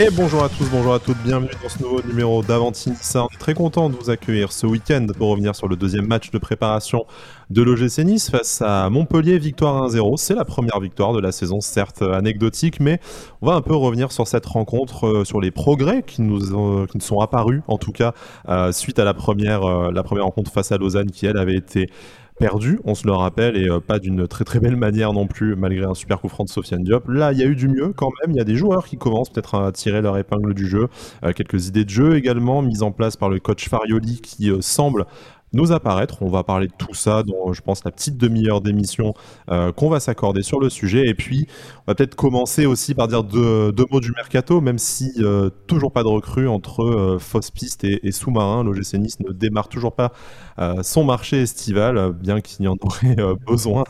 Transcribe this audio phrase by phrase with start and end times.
[0.00, 3.24] Et bonjour à tous, bonjour à toutes, bienvenue dans ce nouveau numéro d'Avantinissa.
[3.24, 6.30] On est très content de vous accueillir ce week-end pour revenir sur le deuxième match
[6.30, 7.04] de préparation
[7.50, 10.16] de l'OGC Nice face à Montpellier, victoire 1-0.
[10.16, 13.00] C'est la première victoire de la saison, certes anecdotique, mais
[13.42, 16.38] on va un peu revenir sur cette rencontre, euh, sur les progrès qui nous,
[16.86, 18.14] qui nous sont apparus, en tout cas,
[18.48, 21.56] euh, suite à la première, euh, la première rencontre face à Lausanne qui, elle, avait
[21.56, 21.90] été
[22.38, 25.56] perdu, on se le rappelle, et euh, pas d'une très très belle manière non plus,
[25.56, 27.08] malgré un super coup franc de Sofiane Diop.
[27.08, 28.96] Là, il y a eu du mieux quand même, il y a des joueurs qui
[28.96, 30.88] commencent peut-être à tirer leur épingle du jeu,
[31.24, 34.60] euh, quelques idées de jeu également mises en place par le coach Farioli qui euh,
[34.60, 35.06] semble
[35.52, 36.22] nous apparaître.
[36.22, 39.14] On va parler de tout ça dans, je pense, la petite demi-heure d'émission
[39.50, 41.06] euh, qu'on va s'accorder sur le sujet.
[41.06, 41.46] Et puis,
[41.86, 45.92] on va peut-être commencer aussi par dire deux, mots du mercato, même si euh, toujours
[45.92, 48.64] pas de recrue entre euh, fausse piste et, sous-marin.
[48.64, 50.12] L'OGC Nice ne démarre toujours pas
[50.82, 53.14] son marché estival, bien qu'il y en aurait
[53.46, 53.84] besoin,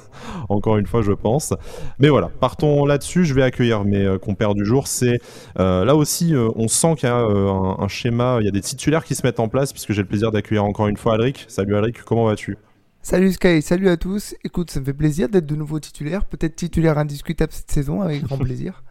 [0.50, 1.54] encore une fois, je pense.
[1.98, 3.24] Mais voilà, partons là-dessus.
[3.24, 4.86] Je vais accueillir mes compères du jour.
[4.86, 5.18] C'est
[5.56, 9.04] là aussi, on sent qu'il y a un, un, schéma, il y a des titulaires
[9.04, 11.47] qui se mettent en place, puisque j'ai le plaisir d'accueillir encore une fois Alric.
[11.48, 12.58] Salut Alric, comment vas-tu?
[13.00, 14.34] Salut Sky, salut à tous.
[14.44, 18.22] Écoute, ça me fait plaisir d'être de nouveau titulaire, peut-être titulaire indiscutable cette saison, avec
[18.22, 18.84] grand plaisir.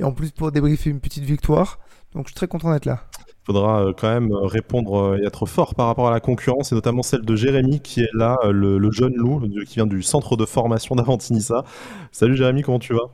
[0.00, 1.78] Et en plus pour débriefer une petite victoire.
[2.12, 3.04] Donc je suis très content d'être là.
[3.28, 6.18] Il faudra euh, quand même euh, répondre euh, et être fort par rapport à la
[6.18, 10.02] concurrence, et notamment celle de Jérémy qui est là, le, jeune loup qui vient du
[10.02, 11.62] centre de formation d'Avantinissa.
[12.10, 13.08] Salut Jérémy, comment tu vas?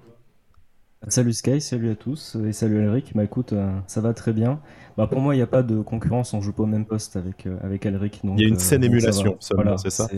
[1.09, 3.13] Salut Sky, salut à tous et salut Elric.
[3.15, 3.55] Bah écoute,
[3.87, 4.61] ça va très bien.
[4.97, 7.17] Bah, pour moi, il n'y a pas de concurrence, on joue pas au même poste
[7.17, 8.21] avec, euh, avec Elric.
[8.25, 10.09] Il y a une saine euh, émulation seulement, c'est ça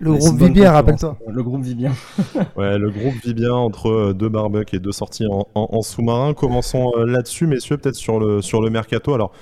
[0.00, 1.18] Le groupe vit bien, rappelle-toi.
[1.28, 1.92] Le groupe vit bien.
[2.56, 6.32] ouais, le groupe vit bien entre euh, deux barbecues et deux sorties en, en sous-marin.
[6.32, 9.12] Commençons là-dessus, messieurs, peut-être sur le, sur le mercato.
[9.12, 9.32] Alors,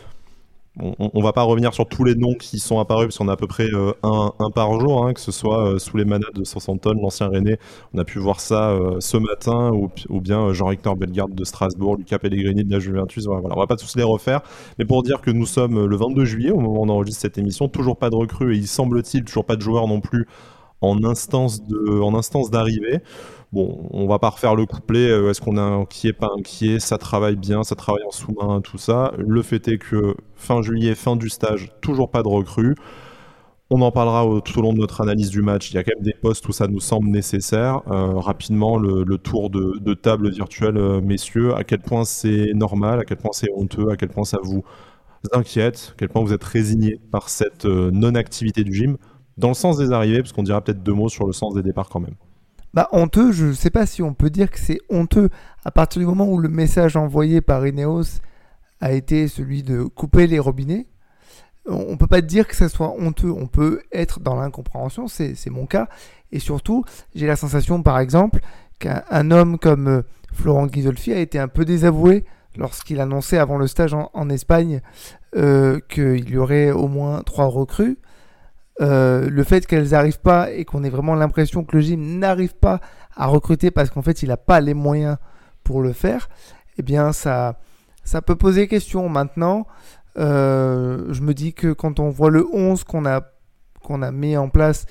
[0.80, 3.32] on, on, va pas revenir sur tous les noms qui sont apparus, parce qu'on a
[3.32, 6.34] à peu près euh, un, par jour, hein, que ce soit euh, sous les manettes
[6.34, 7.58] de 60 tonnes, l'ancien René,
[7.92, 12.18] on a pu voir ça euh, ce matin, ou, bien Jean-Victor Bellegarde de Strasbourg, Lucas
[12.18, 14.40] Pellegrini de la Juventus, voilà, voilà, on va pas tous les refaire,
[14.78, 17.36] mais pour dire que nous sommes le 22 juillet, au moment où on enregistre cette
[17.36, 20.26] émission, toujours pas de recrues, et il semble-t-il toujours pas de joueurs non plus
[20.82, 23.00] en instance de, en instance d'arrivée.
[23.52, 26.96] Bon, on va pas refaire le couplet, euh, est-ce qu'on est inquiet, pas inquiet, ça
[26.96, 29.12] travaille bien, ça travaille en sous-main, tout ça.
[29.18, 32.74] Le fait est que fin juillet, fin du stage, toujours pas de recrues.
[33.70, 35.70] On en parlera tout au long de notre analyse du match.
[35.70, 37.80] Il y a quand même des postes où ça nous semble nécessaire.
[37.90, 43.04] Euh, rapidement, le, tour de, table virtuelle, euh, messieurs, à quel point c'est normal, à
[43.04, 44.62] quel point c'est honteux, à quel point ça vous
[45.32, 48.96] inquiète, à quel point vous êtes résigné par cette non-activité du gym,
[49.38, 51.62] dans le sens des arrivées, parce qu'on dira peut-être deux mots sur le sens des
[51.62, 52.14] départs quand même.
[52.74, 55.28] Bah honteux, je ne sais pas si on peut dire que c'est honteux
[55.64, 58.20] à partir du moment où le message envoyé par Ineos
[58.80, 60.86] a été celui de couper les robinets.
[61.66, 65.50] On ne peut pas dire que ça soit honteux, on peut être dans l'incompréhension, c'est
[65.50, 65.88] mon cas.
[66.32, 66.84] Et surtout,
[67.14, 68.40] j'ai la sensation par exemple
[68.78, 72.24] qu'un homme comme euh, Florent Ghisolfi a été un peu désavoué
[72.56, 74.80] lorsqu'il annonçait avant le stage en, Espagne
[75.36, 77.98] euh, qu'il y aurait au moins trois recrues.
[78.80, 82.54] Euh, le fait qu'elles n'arrivent pas et qu'on ait vraiment l'impression que le gym n'arrive
[82.54, 82.80] pas
[83.14, 85.18] à recruter parce qu'en fait il n'a pas les moyens
[85.62, 86.30] pour le faire,
[86.78, 87.60] eh bien ça,
[88.02, 89.08] ça peut poser question.
[89.10, 89.66] Maintenant,
[90.18, 93.20] euh, je me dis que quand on voit le 11 qu'on a,
[93.82, 94.86] qu'on a mis en place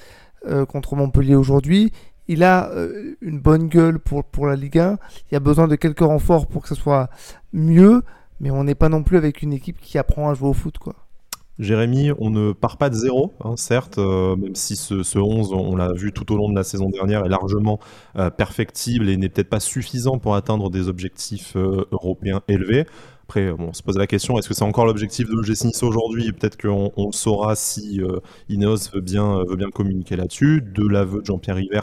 [0.48, 1.92] euh, contre Montpellier aujourd'hui,
[2.28, 2.72] il a
[3.20, 4.98] une bonne gueule pour, pour la Ligue 1.
[5.30, 7.10] Il y a besoin de quelques renforts pour que ce soit
[7.52, 8.04] mieux,
[8.40, 10.78] mais on n'est pas non plus avec une équipe qui apprend à jouer au foot.
[10.78, 10.96] quoi.
[11.60, 15.76] Jérémy, on ne part pas de zéro, hein, certes, euh, même si ce, 11, on
[15.76, 17.80] l'a vu tout au long de la saison dernière, est largement
[18.18, 22.86] euh, perfectible et n'est peut-être pas suffisant pour atteindre des objectifs euh, européens élevés.
[23.24, 26.32] Après, on se pose la question, est-ce que c'est encore l'objectif de l'OGC Nice aujourd'hui?
[26.32, 28.02] Peut-être qu'on le saura si
[28.50, 30.62] Ineos veut bien, veut bien communiquer là-dessus.
[30.62, 31.80] De l'aveu de Jean-Pierre River,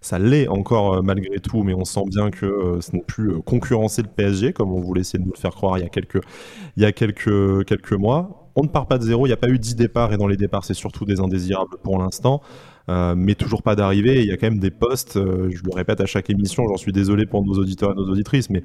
[0.00, 4.08] ça l'est encore malgré tout, mais on sent bien que ce n'est plus concurrencer le
[4.08, 8.47] PSG, comme on voulait essayer de nous le faire croire il y a quelques mois
[8.58, 10.26] on ne part pas de zéro, il n'y a pas eu 10 départs et dans
[10.26, 12.42] les départs c'est surtout des indésirables pour l'instant,
[12.88, 14.20] euh, mais toujours pas d'arrivée.
[14.20, 16.76] Il y a quand même des postes, euh, je le répète à chaque émission, j'en
[16.76, 18.64] suis désolé pour nos auditeurs et nos auditrices, mais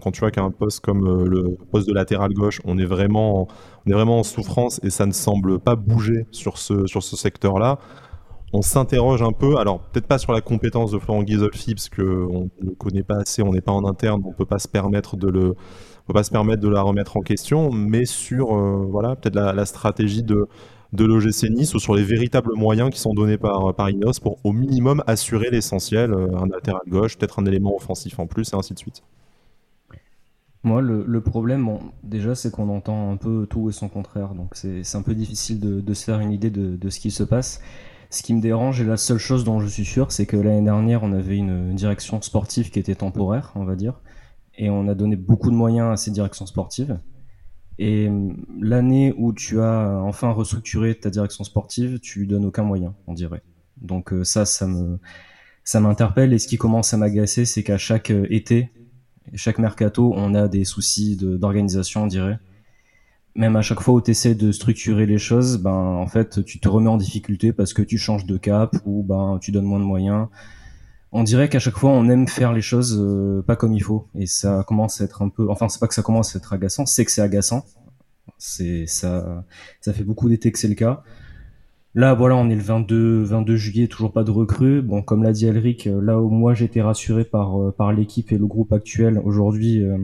[0.00, 3.48] quand tu vois qu'un poste comme euh, le poste de latéral gauche, on est, vraiment,
[3.84, 7.78] en souffrance et ça ne semble pas bouger sur ce, sur ce secteur-là.
[8.54, 12.50] On s'interroge un peu, alors peut-être pas sur la compétence de Florent Ghisolfi, parce qu'on
[12.60, 14.68] ne le connaît pas assez, on n'est pas en interne, on ne peut pas se
[14.68, 15.54] permettre de le,
[16.06, 19.66] peut pas se permettre de la remettre en question, mais sur euh, voilà peut-être la,
[19.66, 20.48] stratégie de
[20.92, 23.88] de l'OGC Nice ou sur les véritables moyens qui sont donnés par, par
[24.22, 28.52] pour au minimum assurer l'essentiel, euh, un latéral gauche, peut-être un élément offensif en plus,
[28.52, 29.02] et ainsi de suite.
[30.64, 34.94] Moi, le, problème, déjà, c'est qu'on entend un peu tout et son contraire, donc c'est
[34.94, 37.60] un peu difficile de, se faire une idée de, de, ce qui se passe.
[38.10, 40.62] Ce qui me dérange, et la seule chose dont je suis sûr, c'est que l'année
[40.62, 43.94] dernière, on avait une direction sportive qui était temporaire, on va dire,
[44.56, 46.98] et on a donné beaucoup de moyens à ces directions sportives.
[47.78, 48.10] Et
[48.60, 53.14] l'année où tu as enfin restructuré ta direction sportive, tu lui donnes aucun moyen, on
[53.14, 53.42] dirait.
[53.80, 54.98] Donc ça, ça me,
[55.64, 56.32] ça m'interpelle.
[56.32, 58.70] Et ce qui commence à m'agacer, c'est qu'à chaque été,
[59.34, 62.38] chaque mercato, on a des soucis d'organisation, on dirait
[63.34, 66.60] même à chaque fois où tu essaies de structurer les choses, ben en fait tu
[66.60, 69.78] te remets en difficulté parce que tu changes de cap ou ben tu donnes moins
[69.78, 70.28] de moyens.
[71.12, 74.08] On dirait qu'à chaque fois on aime faire les choses euh, pas comme il faut
[74.14, 76.52] et ça commence à être un peu enfin c'est pas que ça commence à être
[76.54, 77.64] agaçant, c'est que c'est agaçant.
[78.38, 79.44] C'est ça
[79.80, 81.02] ça fait beaucoup d'été que c'est le cas.
[81.94, 84.80] Là voilà, on est le 22 22 juillet, toujours pas de recrues.
[84.80, 88.38] Bon comme l'a dit Elric, là où moi j'étais rassuré par euh, par l'équipe et
[88.38, 89.98] le groupe actuel, aujourd'hui euh,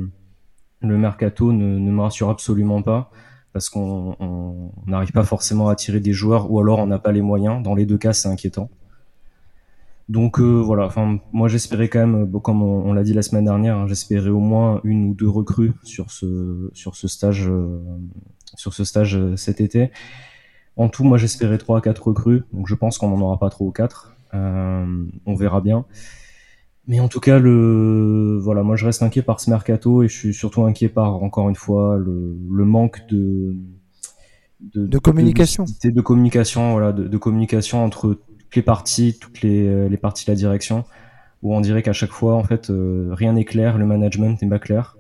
[0.81, 3.11] le mercato ne, ne me rassure absolument pas
[3.53, 7.23] parce qu'on n'arrive pas forcément à attirer des joueurs ou alors on n'a pas les
[7.23, 7.63] moyens.
[7.63, 8.71] Dans les deux cas, c'est inquiétant.
[10.09, 13.77] Donc euh, voilà, enfin moi j'espérais quand même, comme on, l'a dit la semaine dernière,
[13.77, 17.79] hein, j'espérais au moins une ou deux recrues sur ce sur ce stage euh,
[18.57, 19.91] sur ce stage euh, cet été.
[20.77, 23.51] En tout, moi j'espérais trois à quatre recrues, donc je pense qu'on n'en aura pas
[23.51, 24.17] trop ou quatre.
[24.33, 25.85] on verra bien.
[26.87, 30.17] Mais en tout cas, le voilà, moi je reste inquiet par ce mercato et je
[30.17, 33.57] suis surtout inquiet par encore une fois le, le manque de
[34.61, 39.89] de, de communication, de, de, communication, voilà, de, communication entre toutes les parties, toutes les,
[39.89, 40.85] les parties de la direction,
[41.43, 44.49] où on dirait qu'à chaque fois en fait euh, rien n'est clair, le management n'est
[44.49, 44.97] pas clair.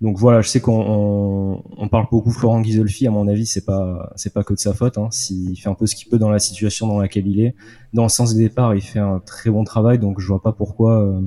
[0.00, 3.08] Donc voilà, je sais qu'on on, parle beaucoup Florent Ghisolfi.
[3.08, 4.96] À mon avis, c'est pas c'est pas que de sa faute.
[4.96, 5.08] Hein.
[5.10, 7.56] S'il fait un peu ce qu'il peut dans la situation dans laquelle il est,
[7.92, 9.98] dans le sens des départs, il fait un très bon travail.
[9.98, 11.20] Donc je vois pas pourquoi euh,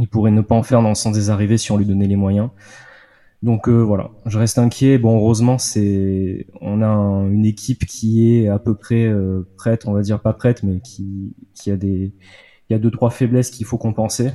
[0.00, 2.08] il pourrait ne pas en faire dans le sens des arrivées si on lui donnait
[2.08, 2.50] les moyens.
[3.42, 4.98] Donc euh, voilà, je reste inquiet.
[4.98, 9.92] Bon, heureusement, c'est on a une équipe qui est à peu près euh, prête, on
[9.92, 12.14] va dire pas prête, mais qui qui a des
[12.68, 14.30] il y a deux trois faiblesses qu'il faut compenser.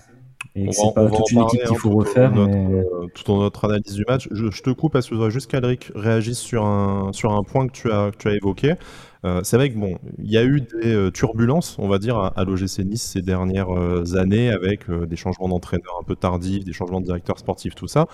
[0.56, 2.34] Et c'est pas toute une équipe qu'il faut refaire.
[2.34, 2.84] mais...
[3.14, 4.28] tout dans notre analyse du match.
[4.32, 7.68] Je, te coupe parce que je voudrais juste qu'Alric réagisse sur un, sur un point
[7.68, 8.74] que tu as, que tu as évoqué.
[9.24, 12.18] Euh, c'est vrai que bon, il y a eu des euh, turbulences, on va dire,
[12.18, 16.74] à, l'OGC Nice ces dernières euh, années, avec des changements d'entraîneurs un peu tardifs, des
[16.74, 18.08] changements de directeur sportif, tout ça.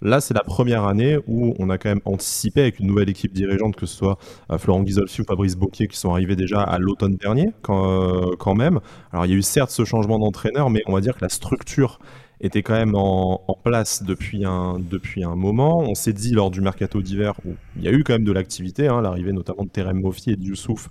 [0.00, 3.32] Là, c'est la première année où on a quand même anticipé avec une nouvelle équipe
[3.32, 4.18] dirigeante, que ce soit
[4.58, 8.80] Florent Ghisolfi ou Fabrice Bocquier, qui sont arrivés déjà à l'automne dernier, quand, quand même.
[9.12, 11.28] Alors, il y a eu certes ce changement d'entraîneur, mais on va dire que la
[11.28, 11.98] structure
[12.40, 15.78] était quand même en, place depuis un, depuis un moment.
[15.78, 18.32] On s'est dit lors du mercato d'hiver, où il y a eu quand même de
[18.32, 20.88] l'activité, hein, l'arrivée notamment de Terem Mofi et de Youssouf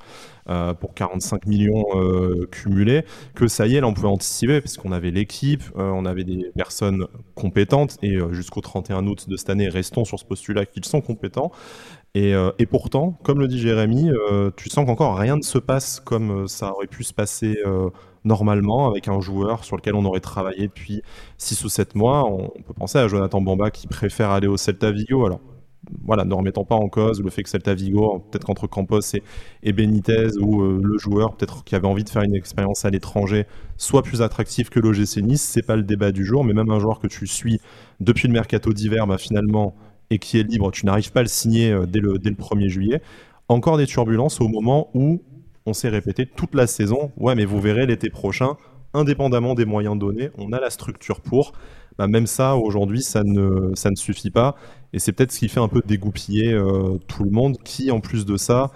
[0.50, 3.06] euh, pour 45 millions euh, cumulés,
[3.36, 6.24] que ça y est, là on pouvait anticiper, parce qu'on avait l'équipe, euh, on avait
[6.24, 7.06] des personnes
[7.36, 11.52] compétentes, et jusqu'au 31 août de cette année, restons sur ce postulat qu'ils sont compétents.
[12.16, 12.36] Et,
[12.70, 14.12] pourtant, comme le dit Jérémy,
[14.56, 17.58] tu sens qu'encore rien ne se passe comme ça aurait pu se passer
[18.26, 21.02] normalement avec un joueur sur lequel on aurait travaillé depuis
[21.38, 22.26] 6 ou 7 mois.
[22.26, 25.26] On, peut penser à Jonathan Bamba qui préfère aller au Celta Vigo.
[25.26, 25.42] Alors,
[26.06, 29.02] voilà, ne remettons pas en cause le fait que Celta Vigo, peut-être qu'entre Campos
[29.64, 32.90] et, Benitez, ou euh, le joueur peut-être qui avait envie de faire une expérience à
[32.90, 33.46] l'étranger,
[33.78, 36.80] soit plus attractif que l'OGC Nice, c'est pas le débat du jour, mais même un
[36.80, 37.60] joueur que tu suis
[38.00, 39.76] depuis le mercato d'hiver, bah, finalement,
[40.10, 42.36] et qui est libre, tu n'arrives pas à le signer euh, dès, le, dès le
[42.36, 43.02] 1er juillet.
[43.50, 45.22] Encore des turbulences au moment où
[45.66, 47.12] on s'est répété toute la saison.
[47.18, 48.58] Ouais, mais vous verrez l'été prochain,
[48.94, 51.54] indépendamment des moyens donnés, on a la structure pour.
[51.98, 54.56] Bah, même ça, aujourd'hui, ça ne, suffit pas.
[54.94, 58.00] Et c'est peut-être ce qui fait un peu dégoupiller euh, tout le monde, qui, en
[58.00, 58.72] plus de ça,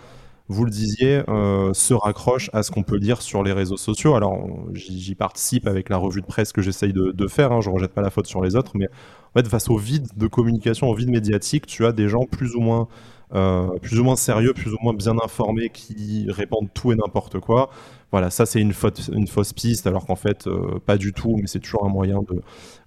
[0.50, 4.16] vous le disiez, euh, se raccroche à ce qu'on peut lire sur les réseaux sociaux.
[4.16, 7.76] Alors, j'y participe avec la revue de presse que j'essaye de, faire, hein, je ne
[7.76, 10.88] rejette pas la faute sur les autres, mais en fait, face au vide de communication,
[10.88, 12.88] au vide médiatique, tu as des gens plus ou moins
[13.32, 17.70] plus ou moins sérieux, plus ou moins bien informés, qui répandent tout et n'importe quoi.
[18.12, 21.60] Voilà, ça c'est une, fausse piste, alors qu'en fait, euh, pas du tout, mais c'est
[21.60, 22.22] toujours un moyen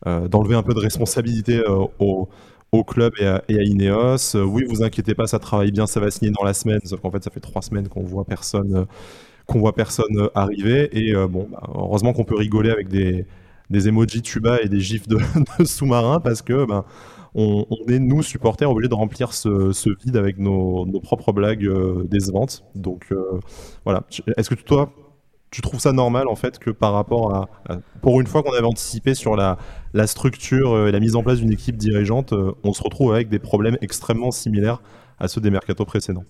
[0.07, 1.63] euh, d'enlever un peu de responsabilité
[1.99, 2.29] au,
[2.85, 4.35] club et à, Ineos.
[4.37, 7.11] oui, vous inquiétez pas, ça travaille bien, ça va signer dans la semaine, sauf qu'en
[7.11, 8.87] fait, ça fait trois semaines qu'on voit personne
[9.59, 10.89] voit personne arriver.
[10.93, 13.27] Et bon, bah, heureusement qu'on peut rigoler avec des,
[13.89, 15.19] emojis tuba et des gifs de,
[15.59, 16.85] de sous-marins parce que ben,
[17.35, 22.65] on, est, nous, supporters, obligés de remplir ce, vide avec nos, propres blagues euh, décevantes.
[22.75, 23.41] Donc euh,
[23.85, 24.05] voilà.
[24.37, 24.93] Est-ce que toi,
[25.51, 27.49] tu trouves ça normal en fait que par rapport à,
[28.03, 29.59] pour une fois qu'on avait anticipé sur la,
[30.07, 32.35] structure euh, et la mise en place d'une équipe dirigeante,
[32.65, 34.83] on se retrouve avec des problèmes extrêmement similaires
[35.19, 36.25] à ceux des mercatos précédents?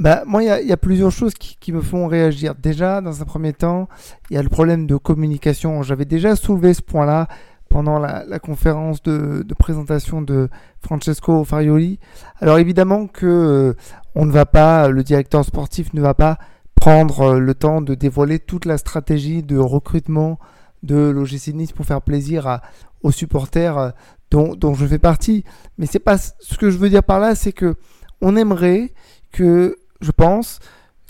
[0.00, 2.54] Bah, moi, il y, a plusieurs choses qui, me font réagir.
[2.54, 3.88] Déjà, dans un premier temps,
[4.30, 5.82] il y a le problème de communication.
[5.82, 7.26] J'avais déjà soulevé ce point-là
[7.68, 10.48] pendant la, conférence de, présentation de
[10.80, 11.98] Francesco Farioli.
[12.40, 13.74] Alors évidemment que euh,
[14.14, 16.38] on ne va pas, le directeur sportif ne va pas
[16.74, 20.38] prendre euh, le temps de dévoiler toute la stratégie de recrutement
[20.82, 22.60] de l'OGC Nice pour faire plaisir
[23.02, 23.92] aux supporters
[24.30, 25.44] dont, dont, je fais partie.
[25.76, 27.74] Mais c'est pas ce que je veux dire par là, c'est que
[28.20, 28.92] on aimerait
[29.32, 30.60] que, je pense,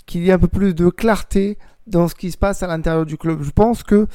[0.05, 3.05] qu'il y ait un peu plus de clarté dans ce qui se passe à l'intérieur
[3.05, 3.41] du club.
[3.41, 4.07] Je pense que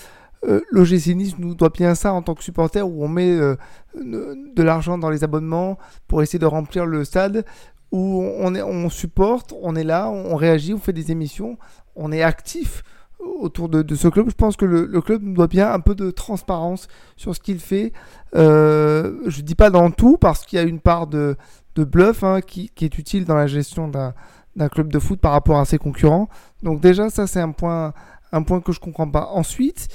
[0.47, 3.57] euh, l'OGC nous doit bien ça en tant que supporter où on met euh,
[3.95, 7.45] de l'argent dans les abonnements pour essayer de remplir le stade,
[7.93, 11.59] où on, est, on supporte, on est là, on réagit, on fait des émissions,
[11.95, 12.83] on est actif
[13.21, 14.29] autour de, ce club.
[14.29, 17.61] Je pense que le, club nous doit bien un peu de transparence sur ce qu'il
[17.61, 17.93] fait.
[18.35, 21.37] Euh, je ne dis pas dans tout parce qu'il y a une part de,
[21.77, 25.65] bluff hein, qui, est utile dans la gestion d'un club de foot par rapport à
[25.65, 26.29] ses concurrents.
[26.63, 27.93] Donc déjà, ça c'est un point,
[28.33, 29.29] un point que je comprends pas.
[29.33, 29.89] Ensuite,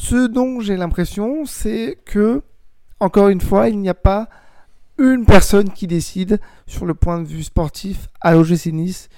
[0.00, 2.42] ce dont j'ai l'impression, c'est que,
[3.00, 4.28] encore une fois, il n'y a pas
[4.96, 9.08] une personne qui décide sur le point de vue sportif à l'OGC Nice,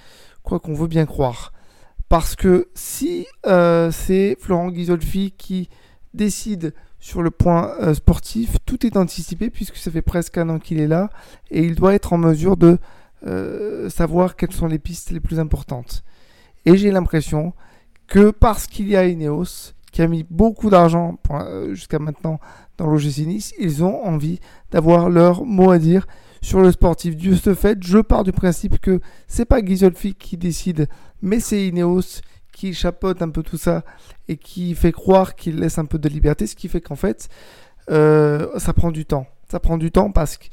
[0.41, 1.53] quoi qu'on veut bien croire.
[2.09, 5.69] Parce que si euh, c'est Florent Ghisolfi qui
[6.15, 10.57] décide sur le point euh, sportif, tout est anticipé puisque ça fait presque un an
[10.57, 11.11] qu'il est là
[11.51, 12.79] et il doit être en mesure de
[13.27, 16.03] euh, savoir quelles sont les pistes les plus importantes.
[16.65, 17.53] Et j'ai l'impression
[18.07, 21.17] que parce qu'il y a Ineos qui a mis beaucoup d'argent
[21.71, 22.39] jusqu'à maintenant
[22.77, 24.39] dans l'OGC Nice, ils ont envie
[24.71, 26.07] d'avoir leur mot à dire
[26.41, 27.15] sur le sportif.
[27.15, 30.87] Du ce fait, je pars du principe que c'est pas Ghisolfi qui décide,
[31.21, 32.21] mais c'est Ineos
[32.51, 33.83] qui chapeaute un peu tout ça
[34.27, 37.29] et qui fait croire qu'il laisse un peu de liberté, ce qui fait qu'en fait,
[37.89, 39.27] euh, ça prend du temps.
[39.49, 40.45] Ça prend du temps parce que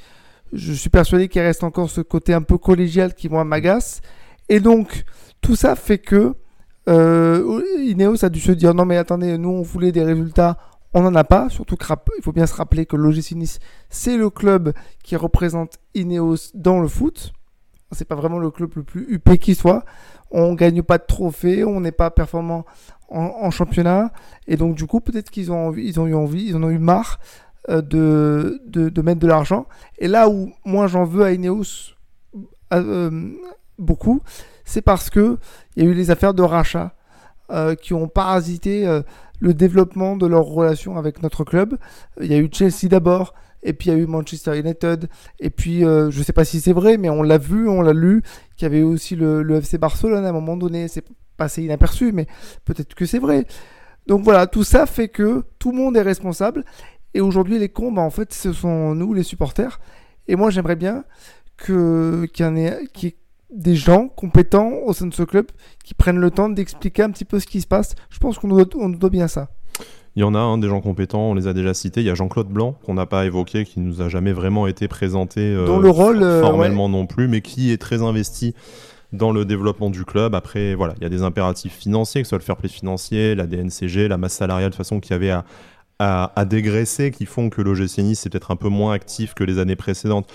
[0.52, 4.00] je suis persuadé qu'il reste encore ce côté un peu collégial qui, moi, m'agace.
[4.48, 5.04] Et donc,
[5.40, 6.34] tout ça fait que
[6.88, 10.56] euh, Ineos a dû se dire non mais attendez, nous on voulait des résultats,
[10.94, 13.58] on n'en a pas, surtout qu'il faut bien se rappeler que l'OGC Nice,
[13.90, 17.32] c'est le club qui représente Ineos dans le foot.
[17.92, 19.84] C'est pas vraiment le club le plus huppé qui soit.
[20.30, 22.66] On gagne pas de trophées, on n'est pas performant
[23.08, 24.12] en, championnat.
[24.46, 26.78] Et donc, du coup, peut-être qu'ils ont, ils ont eu envie, ils en ont eu
[26.78, 27.18] marre
[27.70, 29.66] euh, de, de, mettre de l'argent.
[29.98, 31.94] Et là où moi j'en veux à Ineos
[32.72, 33.30] euh,
[33.78, 34.20] beaucoup,
[34.68, 35.38] c'est parce que
[35.76, 36.94] il y a eu les affaires de rachat
[37.50, 38.86] euh, qui ont parasité
[39.40, 41.76] le développement de leur relation avec notre club.
[42.20, 45.08] Il y a eu Chelsea d'abord, et puis il y a eu Manchester United,
[45.40, 47.82] et puis euh, je ne sais pas si c'est vrai, mais on l'a vu, on
[47.82, 48.22] l'a lu,
[48.56, 51.04] qu'il y avait aussi le, FC Barcelone à un moment donné, c'est
[51.36, 52.26] passé inaperçu, mais
[52.64, 53.46] peut-être que c'est vrai.
[54.06, 56.64] Donc voilà, tout ça fait que tout le monde est responsable,
[57.14, 59.80] et aujourd'hui les cons, bah, en fait, ce sont nous, les supporters,
[60.28, 61.04] et moi j'aimerais bien
[61.56, 62.78] que qu'il y en ait,
[63.50, 65.46] des gens compétents au sein de ce club
[65.84, 67.94] qui prennent le temps d'expliquer un petit peu ce qui se passe.
[68.10, 69.48] Je pense qu'on nous, doit, bien ça.
[70.16, 72.00] Il y en a hein, des gens compétents, on les a déjà cités.
[72.00, 74.88] Il y a Jean-Claude Blanc, qu'on n'a pas évoqué, qui nous a jamais vraiment été
[74.88, 78.54] présenté euh, le rôle, euh, formellement non plus, mais qui est très investi
[79.12, 80.34] dans le développement du club.
[80.34, 83.34] Après, voilà, il y a des impératifs financiers, que ce soit le fair play financier,
[83.34, 85.44] la DNCG, la masse salariale de façon qu'il y avait à,
[85.98, 89.58] à, dégraisser, qui font que l'OGC Nice est peut-être un peu moins actif que les
[89.58, 90.28] années précédentes.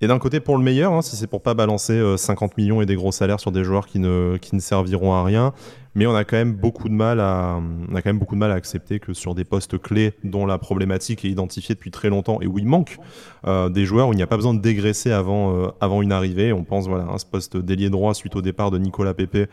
[0.00, 2.82] Et d'un côté, pour le meilleur, hein, si c'est pour pas balancer 50 euh, millions
[2.82, 5.52] et des gros salaires sur des joueurs qui ne, qui ne serviront à rien,
[5.94, 8.40] mais on a quand même beaucoup de mal à, on a quand même beaucoup de
[8.40, 12.08] mal à accepter que sur des postes clés dont la problématique est identifiée depuis très
[12.08, 12.98] longtemps et où il manque
[13.46, 16.12] euh, des joueurs où il n'y a pas besoin de dégraisser avant, euh, avant une
[16.12, 16.52] arrivée.
[16.52, 19.48] On pense voilà à ce poste d'ailier droit suite au départ de Nicolas Pepe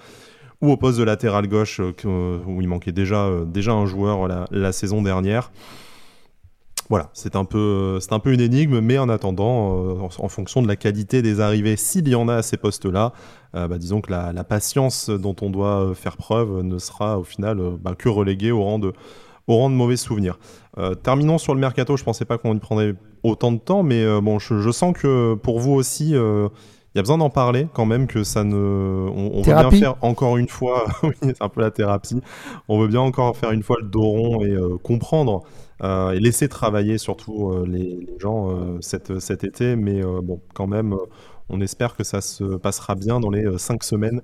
[0.59, 4.71] ou au poste de latéral gauche où il manquait déjà, déjà un joueur la, la
[4.71, 5.51] saison dernière
[6.91, 11.21] voilà, c'est un, peu, une énigme, mais en attendant, euh, en, fonction de la qualité
[11.21, 13.13] des arrivées, s'il y en a à ces postes-là,
[13.55, 17.23] euh, bah, disons que la, patience dont on doit euh, faire preuve ne sera au
[17.23, 18.91] final bah, que reléguée au rang de,
[19.47, 20.37] au de mauvais souvenirs.
[21.01, 24.03] terminons sur le mercato, je pensais pas qu'on y prendrait autant de temps, mais
[24.39, 26.13] je, sens que pour vous aussi,
[26.93, 28.55] il y a besoin d'en parler quand même, que ça ne.
[28.55, 32.21] On, on veut bien faire encore une fois, oui, c'est un peu la thérapie.
[32.67, 35.43] On veut bien encore faire une fois le dos rond et comprendre
[35.83, 39.75] euh, et laisser travailler surtout euh, les, gens euh, cet, cet été.
[39.75, 40.95] Mais bon, quand même,
[41.49, 44.21] on espère que ça se passera bien dans les cinq semaines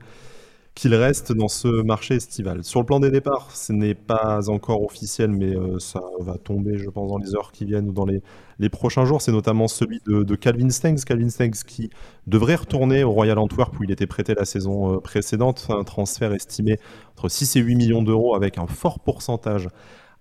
[0.78, 2.64] qu'il reste dans ce marché estival.
[2.64, 6.88] Sur le plan des départs, ce n'est pas encore officiel, mais ça va tomber, je
[6.92, 8.22] pense, dans les heures qui viennent ou dans les,
[8.70, 9.24] prochains jours.
[9.24, 11.04] C'est notamment celui de, Calvin Stengs.
[11.04, 11.90] Calvin Stengs qui
[12.28, 15.66] devrait retourner au Royal Antwerp où il était prêté la saison précédente.
[15.70, 16.78] Un transfert estimé
[17.18, 19.70] entre 6 et 8 millions d'euros avec un fort pourcentage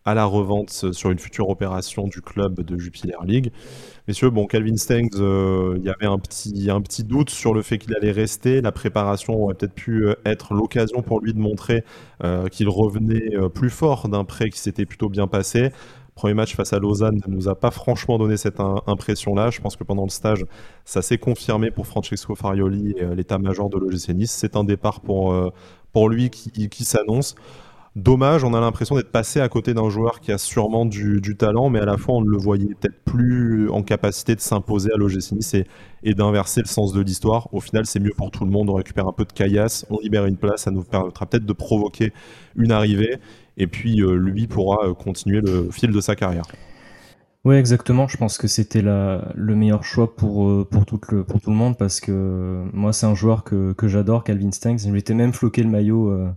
[0.07, 3.53] à la revente sur une future opération du club de Jupiler League.
[4.09, 7.93] Messieurs, bon, Calvin Stengs, euh, il y avait un petit, doute sur le fait qu'il
[7.97, 8.61] allait rester.
[8.61, 11.83] La préparation aurait peut-être pu euh, être l'occasion pour lui de montrer
[12.23, 15.73] euh, qu'il revenait plus fort d'un prêt qui s'était plutôt bien passé.
[16.15, 19.51] Premier match face à Lausanne ne nous a pas franchement donné cette impression-là.
[19.51, 20.47] Je pense que pendant le stage,
[20.85, 24.31] ça s'est confirmé pour Francesco Farioli et l'état-major de l'OGC Nice.
[24.31, 27.35] C'est un départ pour, lui qui s'annonce.
[27.97, 31.71] Dommage, on a l'impression d'être passé à côté d'un joueur qui a sûrement du, talent,
[31.71, 34.97] mais à la fois on ne le voyait peut-être plus en capacité de s'imposer à
[34.97, 37.53] l'OGC Nice et, d'inverser le sens de l'histoire.
[37.53, 39.99] Au final, c'est mieux pour tout le monde, on récupère un peu de caillasse, on
[39.99, 42.12] libère une place, ça nous permettra peut-être de provoquer
[42.55, 43.17] une arrivée,
[43.57, 46.45] et puis euh, lui pourra euh, continuer le fil de sa carrière.
[47.47, 48.09] Oui, exactement.
[48.09, 51.55] Je pense que c'était le meilleur choix pour, euh, pour, tout le, pour tout le
[51.55, 54.81] monde parce que moi, c'est un joueur que, que j'adore, Calvin Stanks.
[54.81, 56.29] J'étais même floqué le maillot euh,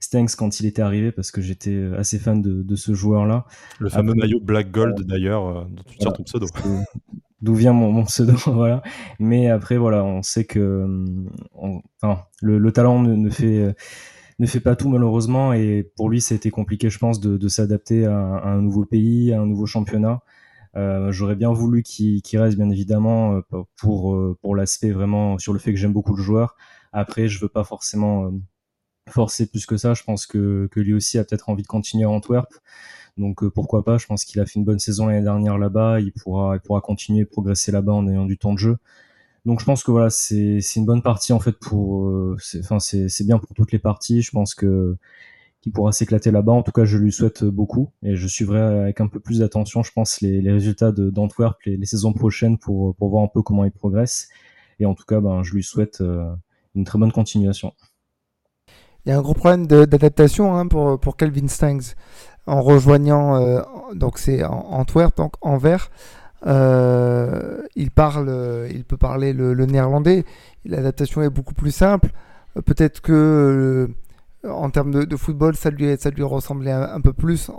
[0.00, 3.44] Stanks quand il était arrivé parce que j'étais assez fan de, de ce joueur-là.
[3.80, 6.46] Le fameux maillot Black Gold d'ailleurs, euh, dont tu tires ton pseudo.
[7.42, 8.82] D'où vient mon, mon pseudo, voilà.
[9.18, 11.04] Mais après, voilà, on sait que
[12.00, 13.74] enfin, le, le, talent ne, ne fait
[14.38, 17.38] ne fait pas tout malheureusement et pour lui ça a été compliqué je pense de,
[17.38, 20.20] de s'adapter à, à, un nouveau pays, à un nouveau championnat.
[20.76, 25.52] Euh, j'aurais bien voulu qu'il reste, bien évidemment, euh, pour, euh, pour l'aspect vraiment sur
[25.52, 26.54] le fait que j'aime beaucoup le joueur.
[26.92, 28.30] Après, je veux pas forcément
[29.08, 29.94] forcer plus que ça.
[29.94, 32.52] Je pense que, que lui aussi a peut-être envie de continuer à Antwerp.
[33.16, 33.98] Donc pourquoi pas?
[33.98, 36.00] Je pense qu'il a fait une bonne saison l'année dernière là-bas.
[36.00, 38.76] Il pourra, il pourra continuer à progresser là-bas en ayant du temps de jeu.
[39.46, 43.38] Donc je pense que voilà, c'est une bonne partie en fait pour, enfin c'est bien
[43.38, 44.22] pour toutes les parties.
[44.22, 44.96] Je pense que
[45.66, 46.52] qui pourra s'éclater là-bas.
[46.52, 49.82] En tout cas, je lui souhaite beaucoup et je suivrai avec un peu plus d'attention,
[49.82, 53.72] je pense, les, résultats d'Antwerp les, saisons prochaines pour, pour voir un peu comment il
[53.72, 54.28] progresse.
[54.78, 56.32] Et en tout cas, ben, je lui souhaite euh,
[56.76, 57.72] une très bonne continuation.
[59.04, 61.96] Il y a un gros problème d'adaptation hein, pour, pour Calvin Stangs
[62.46, 63.60] en rejoignant, euh,
[63.92, 65.90] donc c'est Antwerp, donc Anvers.
[66.46, 70.24] Euh, il parle, il peut parler le, le néerlandais.
[70.64, 72.10] L'adaptation est beaucoup plus simple.
[72.54, 73.90] Peut-être que
[74.48, 77.50] en termes de, football, ça lui, ressemblait un, peu plus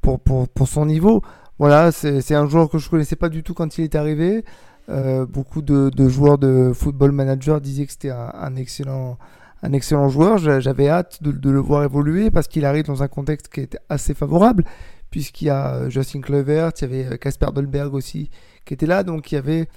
[0.00, 1.22] pour, pour, son niveau.
[1.58, 4.44] Voilà, c'est un joueur que je connaissais pas du tout quand il est arrivé.
[4.90, 9.18] Euh, beaucoup de, joueurs de football manager disaient que c'était un, excellent,
[9.62, 10.38] un excellent joueur.
[10.38, 14.14] J'avais hâte de, le voir évoluer parce qu'il arrive dans un contexte qui était assez
[14.14, 14.64] favorable,
[15.10, 18.30] puisqu'il y a euh, Justin Clevert, il y avait Casper Dolberg aussi
[18.64, 19.68] qui était là, donc il y avait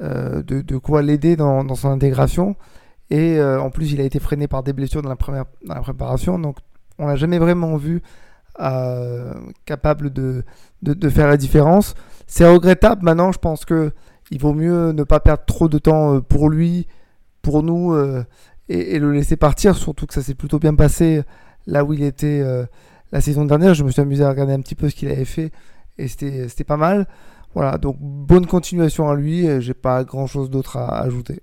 [0.00, 2.56] euh, de, quoi l'aider dans, son intégration.
[3.14, 5.74] Et euh, en plus, il a été freiné par des blessures dans la, première, dans
[5.74, 6.36] la préparation.
[6.36, 6.56] Donc,
[6.98, 8.02] on l'a jamais vraiment vu
[8.58, 9.32] euh,
[9.66, 10.42] capable de,
[11.10, 11.94] faire la différence.
[12.26, 13.04] C'est regrettable.
[13.04, 13.92] Maintenant, je pense que
[14.32, 16.88] il vaut mieux ne pas perdre trop de temps euh, pour lui,
[17.40, 17.96] pour nous,
[18.68, 19.76] et, et, le laisser partir.
[19.76, 21.22] Surtout que ça s'est plutôt bien passé
[21.68, 22.42] là où il était
[23.12, 23.74] la saison dernière.
[23.74, 25.52] Je me suis amusé à regarder un petit peu ce qu'il avait fait,
[25.98, 27.06] et c'était pas mal.
[27.54, 29.46] Voilà, donc bonne continuation à lui.
[29.60, 31.42] J'ai pas grand chose d'autre à ajouter.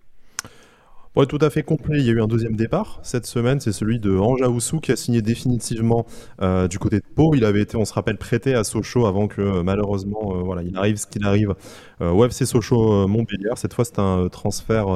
[1.14, 4.00] Tout à fait complet, il y a eu un deuxième départ cette semaine, c'est celui
[4.00, 6.06] de Anja Oussou qui a signé définitivement
[6.42, 7.36] euh, du côté de Pau.
[7.36, 10.64] Il avait été, on se rappelle, prêté à Sochaux avant que euh, malheureusement, euh, voilà,
[10.64, 11.54] il arrive ce qu'il arrive
[12.00, 13.50] au FC Sochaux Montpellier.
[13.56, 14.88] Cette fois, c'est un transfert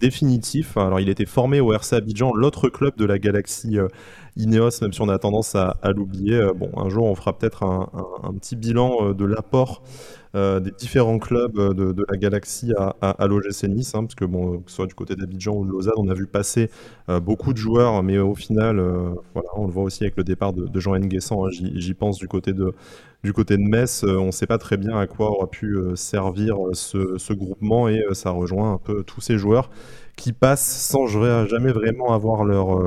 [0.00, 0.76] définitif.
[0.76, 3.78] Alors, il était formé au RC Abidjan, l'autre club de la galaxie
[4.36, 6.48] Ineos, même si on a tendance à, l'oublier.
[6.56, 9.84] bon, un jour, on fera peut-être un, petit bilan de l'apport
[10.34, 14.26] euh, des différents clubs euh, de, la galaxie à, à, l'OGC Nice, hein, parce que
[14.26, 16.70] bon, que ce soit du côté d'Abidjan ou de Lausanne, on a vu passer
[17.08, 18.76] euh, beaucoup de joueurs, mais au final,
[19.32, 22.28] voilà, on le voit aussi avec le départ de, Jean Nguessan, hein, j'y pense du
[22.28, 22.74] côté de,
[23.24, 26.56] du côté de Metz, on ne sait pas très bien à quoi aura pu servir
[26.72, 29.70] ce, groupement, et ça rejoint un peu tous ces joueurs
[30.16, 32.80] qui passent sans jamais vraiment avoir leur,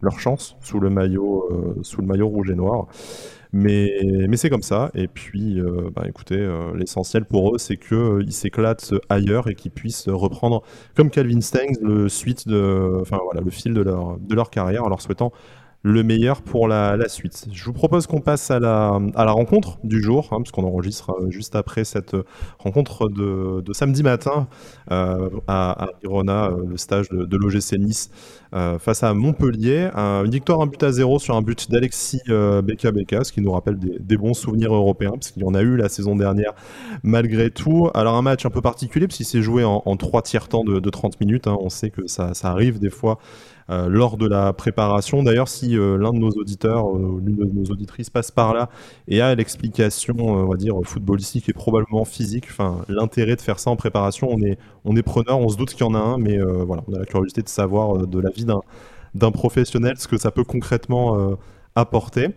[0.00, 2.88] leur chance sous le maillot, sous le maillot rouge et noir.
[3.52, 4.90] Mais, c'est comme ça.
[4.94, 9.54] Et puis, euh, bah, écoutez, euh, l'essentiel pour eux, c'est qu'ils euh, s'éclatent ailleurs et
[9.54, 10.62] qu'ils puissent reprendre,
[10.94, 14.84] comme Calvin Stengs, le suite de, enfin voilà, le fil de leur, de leur carrière
[14.84, 15.32] en leur souhaitant
[15.82, 17.46] le meilleur pour la, suite.
[17.52, 21.12] Je vous propose qu'on passe à la, à la rencontre du jour, hein, puisqu'on enregistre
[21.28, 22.16] juste après cette
[22.58, 24.46] rencontre de, de samedi matin
[24.92, 28.10] euh, à, à Irona, le stage de, l'OGC Nice
[28.54, 29.90] euh, face à Montpellier.
[29.96, 33.40] une victoire, un but à zéro sur un but d'Alexis euh, Beka Beka, ce qui
[33.40, 36.52] nous rappelle des, bons souvenirs européens, parce qu'il y en a eu la saison dernière
[37.02, 37.90] malgré tout.
[37.94, 40.62] Alors un match un peu particulier, parce qu'il s'est joué en, en trois tiers temps
[40.62, 41.48] de, de 30 minutes.
[41.48, 41.56] Hein.
[41.60, 43.18] On sait que ça, ça arrive des fois
[43.70, 45.22] euh, lors de la préparation.
[45.22, 48.68] D'ailleurs, si euh, l'un de nos auditeurs ou l'une de nos auditrices passe par là
[49.08, 52.48] et a l'explication, euh, on va dire, footballistique et probablement physique,
[52.88, 55.86] l'intérêt de faire ça en préparation, on est, on est preneur, on se doute qu'il
[55.86, 58.46] y en a un, mais voilà, on a la curiosité de savoir de la vie
[59.14, 61.36] d'un professionnel ce que ça peut concrètement
[61.74, 62.28] apporter.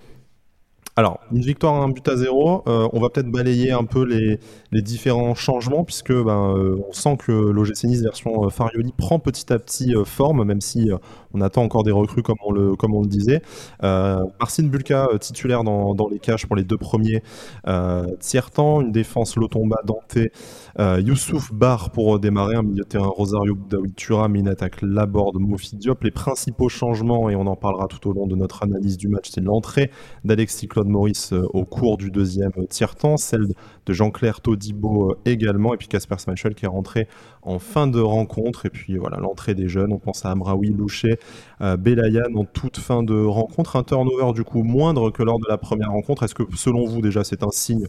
[0.98, 4.06] Alors, une victoire à un but à zéro, euh, on va peut-être balayer un peu
[4.06, 4.40] les,
[4.72, 9.52] les différents changements, puisque ben, euh, on sent que l'OGC version euh, Farioli prend petit
[9.52, 10.90] à petit forme, même si
[11.34, 13.42] on attend encore des recrues comme on le, disait.
[13.82, 17.22] Marcin Bulka titulaire dans, les cages pour les deux premiers
[18.22, 20.18] tiers temps, une défense Lotomba, Dante,
[20.80, 25.76] Youssouf Bar pour démarrer, un milieu de terrain Rosario Boudaoui Turam, une attaque Laborde, Mofi
[25.76, 26.04] Diop.
[26.04, 29.30] Les principaux changements, et on en parlera tout au long de notre analyse du match,
[29.30, 29.92] c'est l'entrée
[30.24, 33.48] d'Alexis Claude Maurice euh, au cours du deuxième tiers-temps, celle
[33.86, 37.08] de Jean-Claire Todibo euh, également, et puis Casper Smachel qui est rentré
[37.42, 41.20] en fin de rencontre, et puis voilà l'entrée des jeunes, on pense à Amraoui, Loucher,
[41.62, 45.48] euh, Belayan en toute fin de rencontre, un turnover du coup moindre que lors de
[45.48, 47.88] la première rencontre, est-ce que selon vous déjà c'est un signe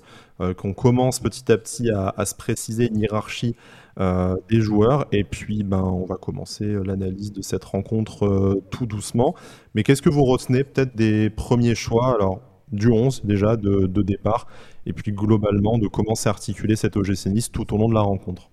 [0.58, 3.54] qu'on commence petit à petit à, se préciser une hiérarchie
[3.98, 5.06] des joueurs?
[5.12, 9.34] Et puis, ben, on va commencer l'analyse de cette rencontre tout doucement.
[9.74, 12.14] Mais qu'est-ce que vous retenez peut-être des premiers choix?
[12.14, 12.40] Alors,
[12.72, 14.46] du 11 déjà de, départ,
[14.86, 18.50] et puis globalement de comment s'articuler cette OGC Nice tout au long de la rencontre.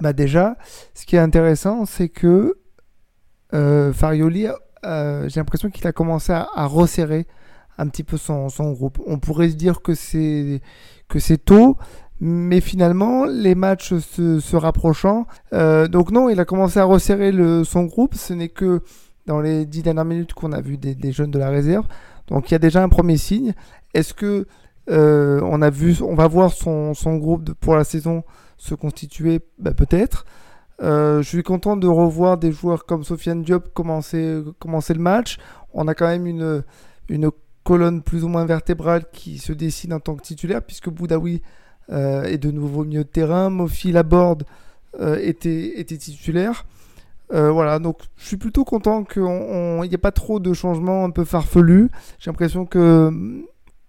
[0.00, 0.56] Bah déjà,
[0.94, 2.58] ce qui est intéressant, c'est que
[3.52, 4.46] euh, Farioli,
[4.86, 7.26] euh, j'ai l'impression qu'il a commencé à, resserrer
[7.76, 8.98] un petit peu son, groupe.
[9.06, 10.60] On pourrait se dire que c'est
[11.44, 11.76] tôt,
[12.20, 17.32] mais finalement les matchs se, rapprochant, euh, donc non, il a commencé à resserrer
[17.64, 18.14] son groupe.
[18.14, 18.82] Ce n'est que
[19.30, 21.86] dans les dix dernières minutes qu'on a vu des, jeunes de la réserve.
[22.26, 23.54] Donc il y a déjà un premier signe.
[23.94, 24.46] Est-ce que
[24.90, 28.24] euh, on a vu, on va voir son, groupe pour la saison
[28.58, 29.40] se constituer?
[29.58, 30.26] Bah, Peut-être.
[30.82, 35.38] Euh, je suis content de revoir des joueurs comme Sofiane Diop commencer, le match.
[35.74, 37.30] On a quand même une,
[37.62, 41.40] colonne plus ou moins vertébrale qui se dessine en tant que titulaire, puisque Boudaoui
[41.92, 43.48] euh, est de nouveau au milieu de terrain.
[43.48, 44.42] Mofi Laborde
[44.98, 46.64] était, était titulaire.
[47.32, 51.10] Euh, voilà, donc je suis plutôt content qu'il n'y ait pas trop de changements un
[51.10, 51.90] peu farfelus.
[52.18, 53.44] J'ai l'impression que mm,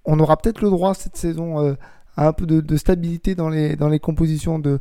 [0.06, 1.74] on aura peut-être le droit cette saison euh,
[2.18, 4.80] à un peu de, stabilité dans les, dans les compositions de,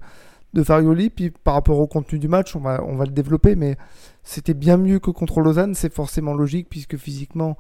[0.53, 1.11] de Farioli.
[1.11, 3.77] Puis par rapport au contenu du match, on va, on va le développer, mais
[4.23, 5.75] c'était bien mieux que contre Lausanne.
[5.75, 7.57] C'est forcément logique puisque physiquement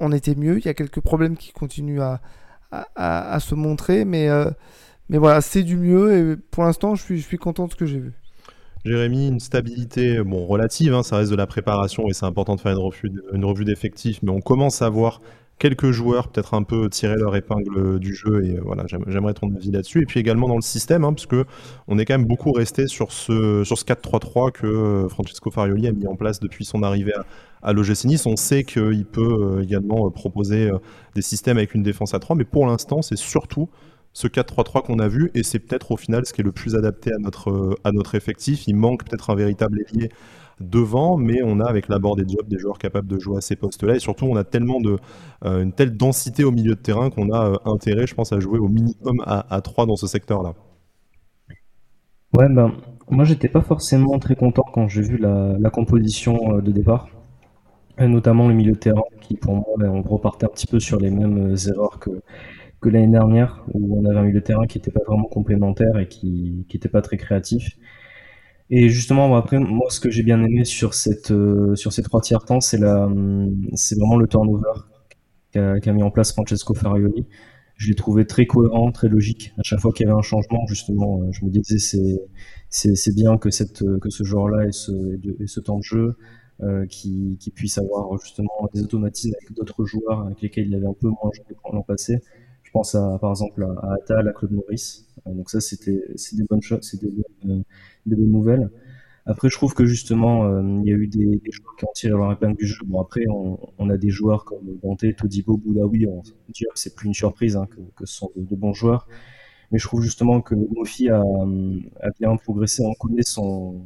[0.00, 0.58] on, était mieux.
[0.58, 2.20] Il y a quelques problèmes qui continuent à,
[2.70, 4.50] à, se montrer, mais, euh,
[5.08, 7.76] mais voilà, c'est du mieux et pour l'instant, je suis, je suis content de ce
[7.76, 8.19] que j'ai vu.
[8.84, 12.60] Jérémy, une stabilité bon, relative, hein, ça reste de la préparation et c'est important de
[12.60, 12.72] faire
[13.32, 15.20] une revue, d'effectifs, mais on commence à voir
[15.58, 19.54] quelques joueurs peut-être un peu tirer leur épingle du jeu et euh, voilà j'aimerais ton
[19.54, 20.00] avis là-dessus.
[20.02, 21.28] Et puis également dans le système hein, parce
[21.86, 25.86] on est quand même beaucoup resté sur ce sur ce 4-3-3 que euh, Francesco Farioli
[25.86, 27.26] a mis en place depuis son arrivée à,
[27.62, 28.24] à l'OGC Nice.
[28.24, 30.70] On sait qu'il peut euh, également proposer
[31.14, 33.68] des systèmes avec une défense à 3 mais pour l'instant c'est surtout
[34.12, 36.74] ce 4-3-3 qu'on a vu, et c'est peut-être au final ce qui est le plus
[36.74, 38.66] adapté à notre, euh, à notre effectif.
[38.66, 40.10] Il manque peut-être un véritable ailier
[40.60, 43.56] devant, mais on a avec l'abord des jobs des joueurs capables de jouer à ces
[43.56, 44.98] postes-là, et surtout on a tellement de,
[45.44, 48.40] euh, une telle densité au milieu de terrain qu'on a euh, intérêt, je pense, à
[48.40, 50.54] jouer au minimum à, à 3 dans ce secteur-là.
[52.36, 52.72] Ouais, ben,
[53.08, 57.08] moi j'étais pas forcément très content quand j'ai vu la, la, composition de départ,
[57.98, 61.00] notamment le milieu de terrain, qui pour moi, ben, on repartait un petit peu sur
[61.00, 62.10] les mêmes erreurs que
[62.80, 65.98] que l'année dernière, où on avait un milieu de terrain qui n'était pas vraiment complémentaire
[65.98, 67.76] et qui n'était pas très créatif.
[68.70, 70.90] Et justement, après, moi, ce que j'ai bien aimé sur
[71.30, 73.08] euh, ces trois tiers temps, c'est la
[73.74, 74.80] c'est vraiment le turnover
[75.52, 77.26] qu'a mis en place Francesco Farioli.
[77.76, 79.52] Je l'ai trouvé très cohérent, très logique.
[79.58, 81.78] À chaque fois qu'il y avait un changement, justement, euh, je me disais
[82.70, 84.92] c'est bien que cette que ce joueur-là ait ce,
[85.46, 86.16] ce temps de jeu,
[86.62, 86.86] euh,
[87.54, 91.30] puisse avoir justement des automatismes avec d'autres joueurs avec lesquels il avait un peu moins
[91.34, 92.20] joué l'an passé.
[92.70, 95.08] Je pense à, par exemple à, Atal, à Claude Maurice.
[95.26, 97.64] Euh, donc ça, c'était c'est des bonnes choses, c'est des, bonnes,
[98.06, 98.70] des bonnes nouvelles.
[99.26, 102.12] Après, je trouve que justement, euh, il y a eu des, joueurs qui ont tiré
[102.12, 102.78] leur épingle du jeu.
[102.86, 106.06] Bon, après, on, a des joueurs comme Dante, Todibo, Boudaoui.
[106.06, 109.08] On dire c'est plus une surprise hein, que, que, ce sont de, bons joueurs.
[109.72, 111.24] Mais je trouve justement que Mofi a,
[112.20, 112.84] bien progressé.
[112.86, 113.82] On connaît son,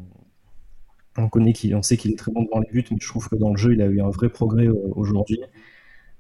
[1.17, 3.31] on connaît qu'il, on sait qu'il est très bon devant les buts, mais je trouve
[3.31, 5.41] que dans le jeu, il a eu un vrai progrès euh, aujourd'hui.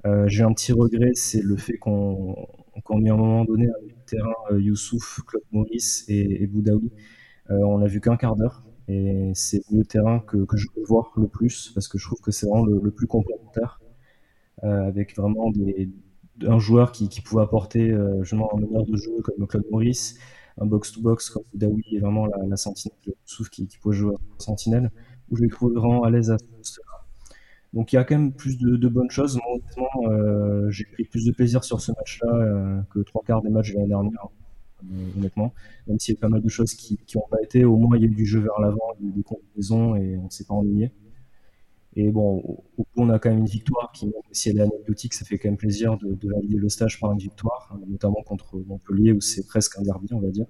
[0.06, 2.34] Euh, j'ai un petit regret, c'est le fait qu'on
[2.84, 6.92] qu mis à un moment donné avec le terrain euh, Youssouf, Claude Maurice et, Boudaoui.
[7.50, 11.12] Euh, on n'a vu qu'un quart d'heure et c'est le terrain que, je veux voir
[11.16, 13.80] le plus parce que je trouve que c'est vraiment le, plus complémentaire
[14.62, 15.90] avec vraiment des,
[16.46, 20.18] un joueur qui, pouvait apporter justement un meneur de jeu comme Claude Maurice,
[20.58, 24.90] un box-to-box comme Boudaoui et vraiment la, sentinelle, Youssouf qui, qui pouvait jouer à sentinelle
[25.30, 26.80] où je l'ai trouvé vraiment à l'aise à ce
[27.74, 29.37] donc il y a quand même plus de, bonnes choses.
[29.37, 33.42] Moi, honnêtement, euh, j'ai pris plus de plaisir sur ce match-là euh, que trois quarts
[33.42, 34.28] des matchs de l'année dernière,
[34.84, 35.52] euh, honnêtement.
[35.88, 38.04] Même s'il y a pas mal de choses qui n'ont pas été, au moins il
[38.04, 40.26] y a eu du jeu vers l'avant, il y a eu des combinaisons et on
[40.26, 40.92] ne s'est pas ennuyé.
[41.96, 42.62] Et bon,
[42.96, 45.48] on a quand même une victoire qui, même si elle est anecdotique, ça fait quand
[45.48, 49.46] même plaisir de, valider le stage par une victoire, hein, notamment contre Montpellier où c'est
[49.46, 50.46] presque un derby, on va dire.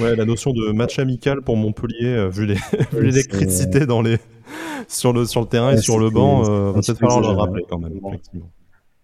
[0.00, 2.46] Ouais, la notion de match amical pour Montpellier, vu
[2.92, 4.18] l'électricité dans les
[4.88, 7.64] sur le sur le terrain et sur le banc, euh, va peut-être falloir le rappeler
[7.68, 7.98] quand même.
[8.06, 8.50] Effectivement.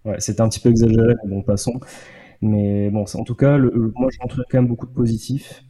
[0.04, 1.80] Ouais, c'était un petit peu exagéré, mais bon, passons.
[2.42, 5.64] Mais bon, en tout cas, le, moi, je rentrerai quand même beaucoup de positifs.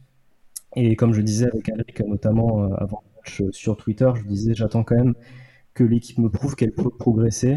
[0.75, 4.53] Et comme je disais avec Alec, notamment euh, avant le match sur Twitter, je disais,
[4.53, 5.13] j'attends quand même
[5.73, 7.55] que l'équipe me prouve qu'elle peut progresser.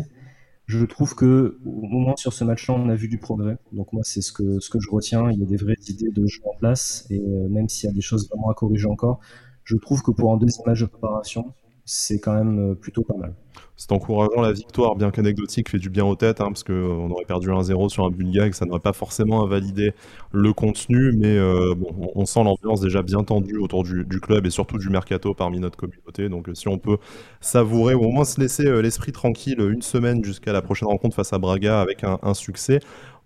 [0.67, 3.57] Je trouve que au moins sur ce match-là, on a vu du progrès.
[3.73, 5.31] Donc moi, c'est ce que ce que je retiens.
[5.31, 7.91] Il y a des vraies idées de jeu en place, et euh, même s'il y
[7.91, 9.19] a des choses vraiment à corriger encore,
[9.65, 11.55] je trouve que pour un deuxième match de préparation,
[11.89, 13.33] c'est quand même euh, plutôt pas mal.
[13.77, 17.09] C'est encourageant la victoire, bien qu'anecdotique, fait du bien aux têtes, hein, parce qu'on euh,
[17.09, 19.95] aurait perdu 1-0 sur un Bulgare, ça n'aurait pas forcément invalidé
[20.31, 21.75] le contenu, mais euh,
[22.15, 25.79] on sent l'ambiance déjà bien tendue autour du, club et surtout du mercato parmi notre
[25.79, 26.29] communauté.
[26.29, 26.99] Donc si on peut
[27.41, 31.33] savourer ou au moins se laisser l'esprit tranquille une semaine jusqu'à la prochaine rencontre face
[31.33, 32.81] à Braga avec un, succès,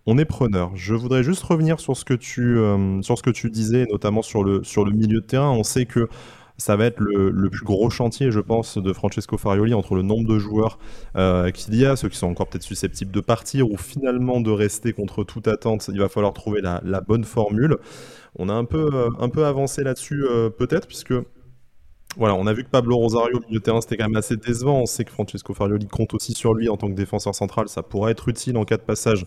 [0.06, 0.70] on est preneur.
[0.76, 2.58] Je voudrais juste revenir sur ce que tu,
[3.02, 3.16] sur
[3.50, 5.50] disais, notamment sur le, sur le milieu de terrain.
[5.50, 6.08] On sait que
[6.62, 10.28] ça va être le, plus gros chantier, je pense, de Francesco Farioli entre le nombre
[10.28, 10.78] de joueurs
[11.16, 14.50] euh, qu'il y a, ceux qui sont encore peut-être susceptibles de partir ou finalement de
[14.50, 15.90] rester contre toute attente.
[15.92, 17.78] Il va falloir trouver la, bonne formule.
[18.38, 21.14] On a un peu, euh, avancé là-dessus, euh, peut-être, puisque
[22.16, 24.36] voilà, on a vu que Pablo Rosario au milieu de terrain, c'était quand même assez
[24.36, 24.82] décevant.
[24.82, 27.68] On sait que Francesco Farioli compte aussi sur lui en tant que défenseur central.
[27.68, 29.26] Ça pourrait être utile en cas de passage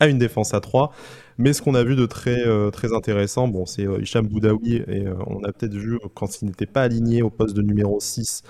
[0.00, 0.92] à une défense à 3.
[1.38, 4.76] Mais ce qu'on a vu de très, euh, très intéressant, bon, c'est euh, Hicham Boudaoui,
[4.76, 8.00] et euh, on a peut-être vu quand il n'était pas aligné au poste de numéro
[8.00, 8.42] 6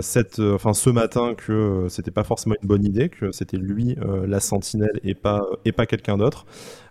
[0.00, 3.96] cette, enfin, ce matin que c'était pas forcément une bonne idée, que c'était lui
[4.26, 5.46] la sentinelle et pas,
[5.86, 6.44] quelqu'un d'autre.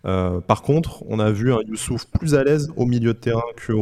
[0.04, 3.74] par contre, on a vu un Youssouf plus à l'aise au milieu de terrain que,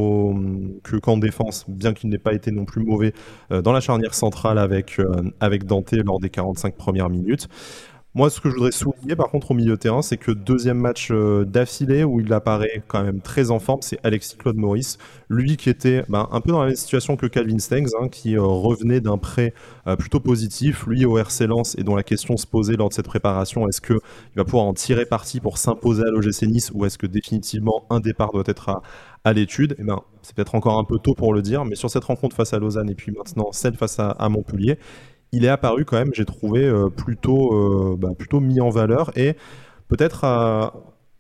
[0.82, 3.14] que qu'en défense, bien qu'il n'ait pas été non plus mauvais
[3.52, 5.00] dans la charnière centrale avec,
[5.40, 7.50] avec Dante lors des 45 premières minutes.
[8.14, 10.78] Moi, ce que je voudrais souligner, par contre, au milieu de terrain, c'est que deuxième
[10.78, 14.98] match euh, d'affilée où il apparaît quand même très en forme, c'est Alexis Claude Maurice.
[15.30, 18.36] Lui qui était ben, un peu dans la même situation que Calvin Stengs, hein, qui
[18.36, 19.54] euh, revenait d'un prêt
[19.88, 22.94] euh, plutôt positif, lui au RC Lens, et dont la question se posait lors de
[22.94, 23.96] cette préparation, est-ce qu'il
[24.36, 28.02] va pouvoir en tirer parti pour s'imposer à l'OGC Nice, ou est-ce que définitivement un
[28.02, 28.82] départ doit être
[29.24, 29.78] à, l'étude?
[29.80, 32.36] Eh ben, c'est peut-être encore un peu tôt pour le dire, mais sur cette rencontre
[32.36, 34.78] face à Lausanne, et puis maintenant celle face à Montpellier,
[35.32, 39.12] il est apparu quand même, j'ai trouvé euh, plutôt, euh, bah, plutôt mis en valeur
[39.18, 39.36] et
[39.88, 40.74] peut-être à,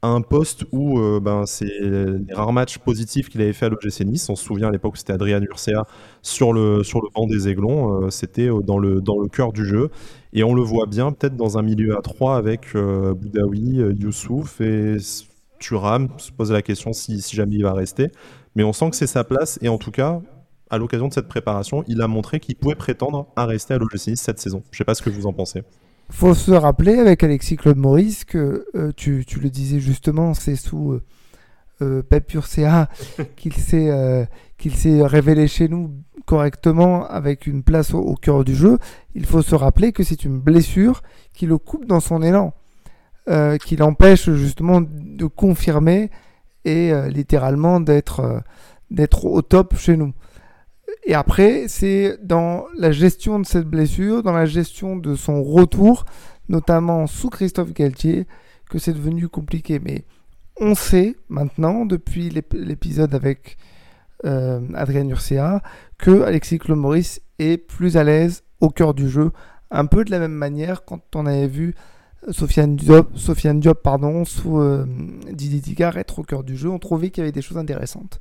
[0.04, 4.04] un poste où euh, ben, c'est les rares matchs positifs qu'il avait fait à l'OGC
[4.04, 4.28] Nice.
[4.30, 5.86] On se souvient à l'époque c'était Adrien Urcea
[6.24, 8.10] sur le, sur le banc des Aiglons.
[8.10, 9.91] c'était dans le, dans le cœur du jeu.
[10.34, 14.97] Et on le voit bien peut-être dans un milieu à 3 avec Boudaoui, Youssouf et
[15.60, 16.08] Thuram.
[16.17, 18.10] se pose la question si, si jamais il va rester.
[18.56, 20.19] Mais on sent que c'est sa place et en tout cas,
[20.71, 24.15] à l'occasion de cette préparation, il a montré qu'il pouvait prétendre à rester à l'OGC
[24.15, 24.63] cette saison.
[24.71, 25.63] Je ne sais pas ce que vous en pensez.
[26.10, 30.93] faut se rappeler avec Alexis Claude Maurice que euh, tu, le disais justement, c'est sous
[30.93, 31.03] euh,
[31.81, 32.88] euh Pep Urcea
[33.36, 34.25] qu'il s'est euh,
[34.57, 35.91] qu'il s'est révélé chez nous
[36.25, 38.77] correctement avec une place au, cœur du jeu.
[39.13, 41.01] Il faut se rappeler que c'est une blessure
[41.34, 42.53] qui le coupe dans son élan,
[43.65, 46.12] qui l'empêche justement de confirmer
[46.63, 48.43] et littéralement d'être
[48.91, 50.13] d'être au top chez nous.
[51.04, 56.06] Et après, c'est dans la gestion de cette blessure, dans la gestion de son retour,
[56.49, 58.27] notamment sous Christophe Galtier,
[58.69, 59.80] que c'est devenu compliqué.
[59.80, 60.06] Mais
[60.60, 63.58] on sait maintenant, depuis l'épisode avec
[64.25, 65.62] euh, Adrien Urcea,
[65.97, 69.32] que Alexis Maurice est plus à l'aise au cœur du jeu,
[69.71, 71.73] un peu de la même manière quand on avait vu
[72.30, 74.86] Sofiane Diop, Sofiane Diop pardon, sous euh,
[75.32, 78.19] Digard être au cœur du jeu, on trouvait qu'il y avait des choses intéressantes.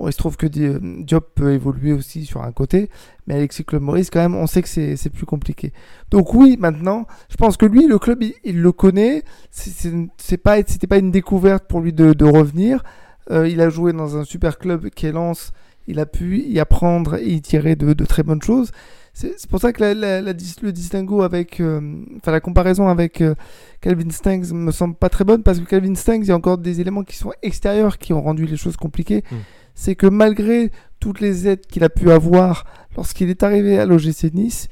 [0.00, 2.88] Bon, il se trouve que Diop peut évoluer aussi sur un côté,
[3.26, 5.74] mais Alexis Club Maurice, quand même, on sait que c'est plus compliqué.
[6.10, 9.24] Donc oui, maintenant, je pense que lui, le club, il, le connaît.
[9.50, 12.82] C'est pas, c'était pas une découverte pour lui de, revenir.
[13.30, 15.52] Euh, il a joué dans un super club qui est Lens.
[15.86, 18.70] Il a pu y apprendre et y tirer de, très bonnes choses.
[19.12, 21.80] C'est pour ça que le distinguo avec, euh,
[22.16, 23.34] enfin la comparaison avec euh,
[23.82, 26.56] Calvin Stangs me semble pas très bonne parce que Calvin Stangs, il y a encore
[26.56, 29.24] des éléments qui sont extérieurs qui ont rendu les choses compliquées.
[29.30, 29.36] Hmm
[29.80, 32.66] c'est que malgré toutes les aides qu'il a pu avoir
[32.96, 34.68] lorsqu'il est arrivé à l'OGC Nice,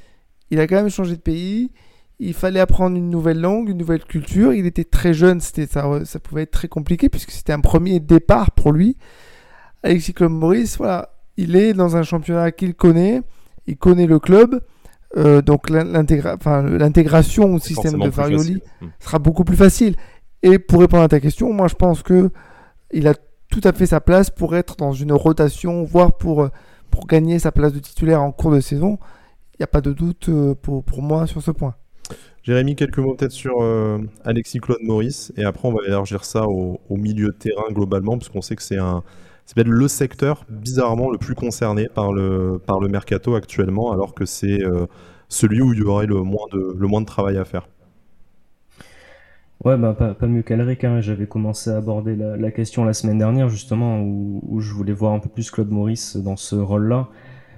[0.51, 1.73] il a quand même changé de pays.
[2.19, 4.53] Il fallait apprendre une nouvelle langue, une nouvelle culture.
[4.53, 8.01] Il était très jeune, c'était ça, ça pouvait être très compliqué puisque c'était un premier
[8.01, 8.99] départ pour lui.
[9.83, 13.23] Alexis Club Maurice, voilà, il est dans un championnat qu'il connaît,
[13.67, 14.61] il connaît le club.
[15.17, 18.89] Euh, donc l'intégration au système de Farioli hmm.
[19.01, 19.97] sera beaucoup plus facile.
[20.43, 22.29] Et pour répondre à ta question, moi je pense que
[22.91, 23.15] il a
[23.51, 26.49] tout à fait sa place pour être dans une rotation, voire pour, euh,
[26.91, 28.99] pour gagner sa place de titulaire en cours de saison.
[29.59, 30.31] n'y a pas de doute
[30.63, 31.75] pour, pour moi sur ce point.
[32.43, 33.63] Jérémy, quelques mots peut-être sur
[34.25, 38.31] Alexis Claude Maurice, et après on va élargir ça au, milieu de terrain globalement, parce
[38.31, 39.03] qu'on sait que c'est un,
[39.49, 44.13] c'est peut-être le secteur bizarrement le plus concerné par le, par le mercato actuellement, alors
[44.13, 44.85] que c'est euh,
[45.31, 47.67] celui où il y aurait le moins de, le moins de travail à faire.
[49.69, 50.83] Ouais, bah, pas, mieux qu'Alric.
[50.85, 51.03] Hein.
[51.03, 55.19] J'avais commencé à aborder la, question la semaine dernière, justement, où, je voulais voir un
[55.19, 57.11] peu plus Claude Maurice dans ce rôle-là.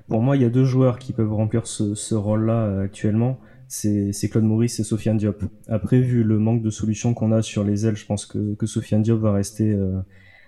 [0.08, 3.38] Pour moi, il y a deux joueurs qui peuvent remplir ce, rôle-là euh, actuellement.
[3.68, 5.44] C'est Claude Maurice et Sofiane Diop.
[5.68, 8.66] Après, vu le manque de solutions qu'on a sur les ailes, je pense que, que
[8.66, 9.70] Sofiane Diop va rester.
[9.70, 10.00] Euh,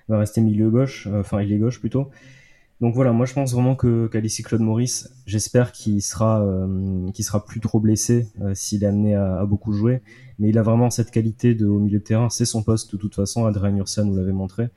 [0.09, 2.11] va rester milieu gauche, euh, enfin il est gauche plutôt.
[2.81, 7.45] Donc voilà, moi je pense vraiment que qu'Alice Claude Maurice, j'espère qu'il sera euh, sera
[7.45, 10.03] plus trop blessé s'il est amené à, beaucoup jouer,
[10.43, 12.97] mais il a vraiment cette qualité de au milieu de terrain, c'est son poste de
[12.97, 14.71] toute façon, Adrien Ursa nous l'avait montré.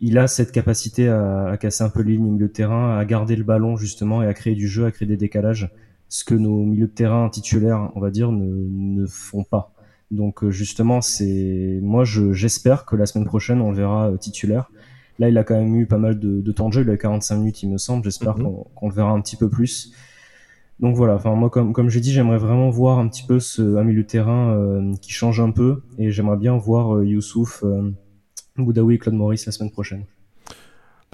[0.00, 3.04] Il a cette capacité à, casser un peu les lignes au milieu de terrain, à
[3.04, 5.68] garder le ballon justement et à créer du jeu, à créer des décalages,
[6.08, 9.72] ce que nos milieux de terrain titulaires, on va dire, ne, ne font pas.
[10.12, 14.70] Donc euh, justement, c'est moi j'espère que la semaine prochaine on le verra euh, titulaire.
[15.18, 17.36] Là, il a quand même eu pas mal de, temps de jeu, il a 45
[17.36, 18.04] minutes, il me semble.
[18.04, 18.52] J'espère mhm.
[18.76, 19.92] qu'on le verra un petit peu plus.
[20.80, 23.76] Donc voilà, enfin moi comme comme j'ai dit, j'aimerais vraiment voir un petit peu ce
[23.76, 27.64] un milieu terrain euh, qui change un peu et j'aimerais bien voir Youssouf,
[28.56, 30.04] Boudaoui et Claude Maurice la semaine prochaine.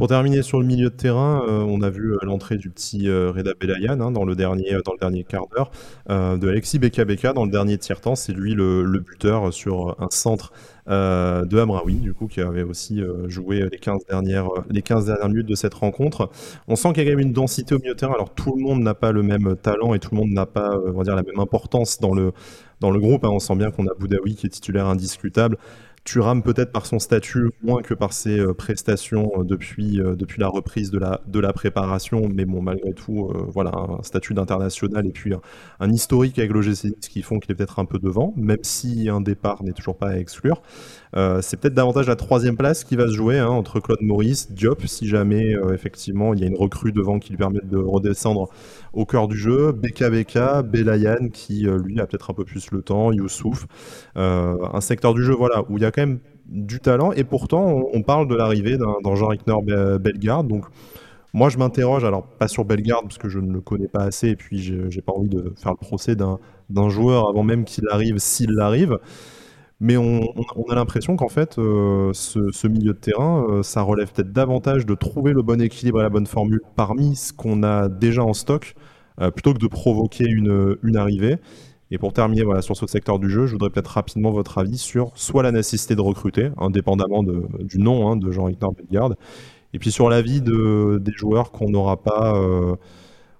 [0.00, 3.06] Pour terminer sur le milieu de terrain, euh, on a vu euh, l'entrée du petit
[3.06, 5.70] euh, Reda Belayan hein, dans, le dernier, dans le dernier quart d'heure,
[6.08, 8.14] de Alexis Beka Beka dans le dernier tiers-temps.
[8.14, 10.54] C'est lui le, buteur sur un centre
[10.86, 15.46] de Amraoui, du coup, qui avait aussi joué les 15, dernières, les 15 dernières minutes
[15.46, 16.30] de cette rencontre.
[16.66, 18.14] On sent qu'il y a quand même une densité au milieu de terrain.
[18.14, 20.78] Alors tout le monde n'a pas le même talent et tout le monde n'a pas
[20.78, 22.32] on va dire, la même importance dans le,
[22.80, 23.24] dans le groupe.
[23.26, 23.30] Hein.
[23.30, 25.58] On sent bien qu'on a Boudaoui qui est titulaire indiscutable.
[26.04, 30.40] Thuram peut-être par son statut moins que par ses euh, prestations euh, depuis, euh, depuis
[30.40, 35.06] la reprise de la, de la préparation, mais bon malgré tout voilà un statut d'international
[35.06, 35.34] et puis
[35.80, 39.20] un, historique avec l'OGC qui font qu'il est peut-être un peu devant, même si un
[39.20, 40.62] départ n'est toujours pas à exclure.
[41.14, 44.86] c'est peut-être davantage la troisième place qui va se jouer hein, entre Claude Maurice, Diop,
[44.86, 48.48] si jamais effectivement il y a une recrue devant qui lui permet de redescendre
[48.92, 53.12] au cœur du jeu, BKBK, Belayan qui lui a peut-être un peu plus le temps,
[53.12, 53.66] Youssouf,
[54.16, 57.82] un secteur du jeu voilà où il y a quand même du talent et pourtant
[57.92, 59.42] on, parle de l'arrivée d'un Jean-Rick
[60.00, 60.48] Bellegarde.
[60.48, 60.64] Donc
[61.32, 64.28] moi je m'interroge, alors pas sur Bellegarde parce que je ne le connais pas assez
[64.28, 68.18] et puis j'ai pas envie de faire le procès d'un joueur avant même qu'il arrive,
[68.18, 68.98] s'il arrive.
[69.82, 70.20] Mais on,
[70.68, 74.94] a l'impression qu'en fait, euh, ce, milieu de terrain, euh, ça relève peut-être davantage de
[74.94, 78.74] trouver le bon équilibre et la bonne formule parmi ce qu'on a déjà en stock,
[79.22, 81.38] euh, plutôt que de provoquer une, une arrivée.
[81.90, 84.78] Et pour terminer voilà, sur ce secteur du jeu, je voudrais peut-être rapidement votre avis
[84.78, 89.16] sur soit la nécessité de recruter, indépendamment du nom hein, de Jean-Victor Bellegarde,
[89.74, 92.76] et puis sur l'avis de, des joueurs qu'on n'aura pas, euh,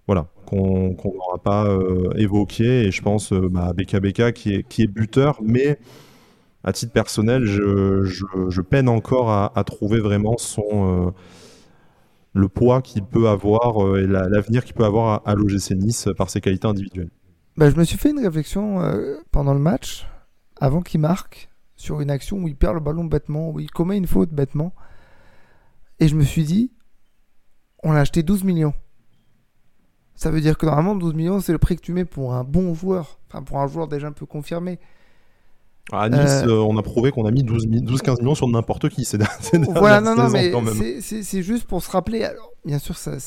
[0.06, 2.86] voilà, qu'on n'aura pas euh, évoqué.
[2.86, 5.78] Et je pense euh, bah, BKBK qui est, buteur, mais
[6.64, 11.10] à titre personnel, je, peine encore à, trouver vraiment son euh,
[12.34, 16.30] le poids qu'il peut avoir et l'avenir qu'il peut avoir à, à l'OGC Nice par
[16.30, 17.10] ses qualités individuelles.
[17.60, 20.08] Bah, je me suis fait une réflexion euh, pendant le match,
[20.58, 23.98] avant qu'il marque, sur une action où il perd le ballon bêtement, où il commet
[23.98, 24.72] une faute bêtement.
[25.98, 26.72] Et je me suis dit,
[27.82, 28.72] on a acheté 12 millions.
[30.14, 32.44] Ça veut dire que normalement, 12 millions, c'est le prix que tu mets pour un
[32.44, 33.18] bon joueur.
[33.28, 34.78] Enfin, pour un joueur déjà un peu confirmé.
[35.92, 39.04] À Nice, euh, euh, on a prouvé qu'on a mis 12-15 millions sur n'importe qui.
[39.04, 39.18] C'est
[39.76, 40.50] voilà, non, non, mais
[41.02, 42.24] c'est juste pour se rappeler.
[42.24, 43.18] Alors, bien sûr, ça,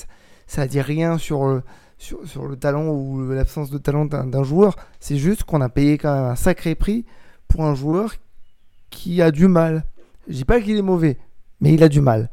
[0.48, 1.62] ça, dit rien sur
[2.04, 4.76] sur, le talent ou l'absence de talent d'un joueur.
[5.00, 7.06] C'est juste qu'on a payé quand même un sacré prix
[7.48, 8.13] pour un joueur
[8.89, 9.86] qui a du mal.
[10.28, 11.18] Je dis pas qu'il est mauvais,
[11.62, 12.30] mais il a du mal.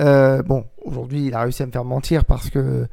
[0.00, 2.86] Euh, bon, aujourd'hui, il a réussi à me faire mentir parce que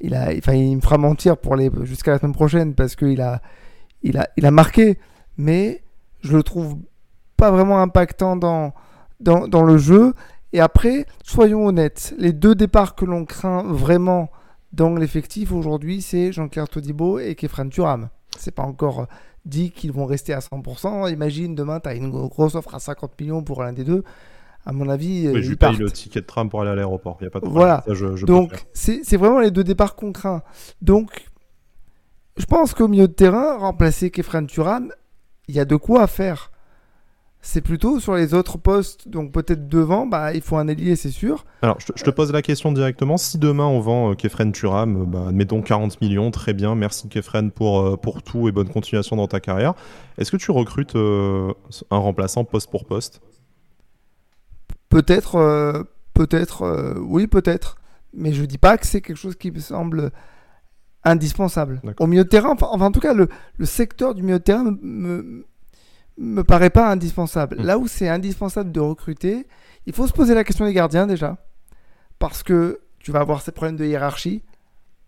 [0.00, 3.40] il a, enfin, il me fera mentir pour jusqu'à la semaine prochaine parce qu'il a,
[4.02, 4.98] il a, il a marqué,
[5.36, 5.82] mais
[6.20, 6.76] je le trouve
[7.36, 8.74] pas vraiment impactant dans,
[9.20, 10.14] dans, dans le jeu.
[10.52, 14.30] Et après, soyons honnêtes, les deux départs que l'on craint vraiment
[14.74, 18.08] dans l'effectif aujourd'hui, c'est Jean-Claire Todibo et Kefran Turam.
[18.36, 19.06] C'est pas encore
[19.44, 21.12] dit qu'ils vont rester à 100%.
[21.12, 24.02] Imagine demain, tu as une grosse offre à 50 millions pour l'un des deux.
[24.66, 27.18] À mon avis, oui, je lui paye le ticket de tram pour aller à l'aéroport.
[27.20, 27.84] Il a pas de Voilà.
[28.26, 30.42] Donc, c'est vraiment les deux départs qu'on craint.
[30.80, 31.26] Donc,
[32.36, 34.90] je pense qu'au milieu de terrain, remplacer Kefran Turam,
[35.46, 36.50] il y a de quoi faire.
[37.46, 41.10] C'est plutôt sur les autres postes, donc peut-être devant, bah, il faut un ailier, c'est
[41.10, 41.44] sûr.
[41.60, 43.18] Alors, je te, pose la question directement.
[43.18, 47.06] Si demain on vend euh, Kefren Turam, euh, bah, admettons 40 millions, très bien, merci
[47.06, 49.74] Kefren pour, euh, pour tout et bonne continuation dans ta carrière.
[50.16, 53.20] Est-ce que tu recrutes un remplaçant poste pour poste?
[54.88, 57.76] Peut-être, peut-être, oui, peut-être.
[58.14, 60.12] Mais je dis pas que c'est quelque chose qui me semble
[61.04, 61.82] indispensable.
[61.98, 63.28] Au milieu de terrain, enfin, en tout cas, le,
[63.64, 65.46] secteur du milieu de terrain me, me
[66.46, 67.56] paraît pas indispensable.
[67.58, 67.64] Hmm.
[67.64, 69.46] Là où c'est indispensable de recruter,
[69.86, 71.36] il faut se poser la question des gardiens déjà.
[72.18, 74.42] Parce que tu vas avoir ces problèmes de hiérarchie.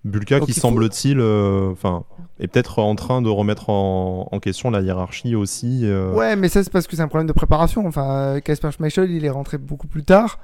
[0.05, 2.05] Bulka qui semble-t-il euh, enfin
[2.39, 5.81] est peut-être en train de remettre en, question la hiérarchie aussi.
[5.83, 6.13] Euh.
[6.13, 7.87] Ouais, mais ça c'est parce que c'est un problème de préparation.
[7.87, 10.39] Enfin, Casper Schmeichel, il est rentré beaucoup plus tard.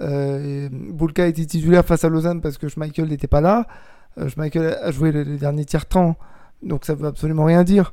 [0.00, 3.66] Euh, Bulka était titulaire face à Lausanne parce que Schmeichel n'était pas là.
[4.18, 6.16] Euh, Schmeichel a joué le, dernier tiers-temps,
[6.62, 7.92] donc ça veut absolument rien dire.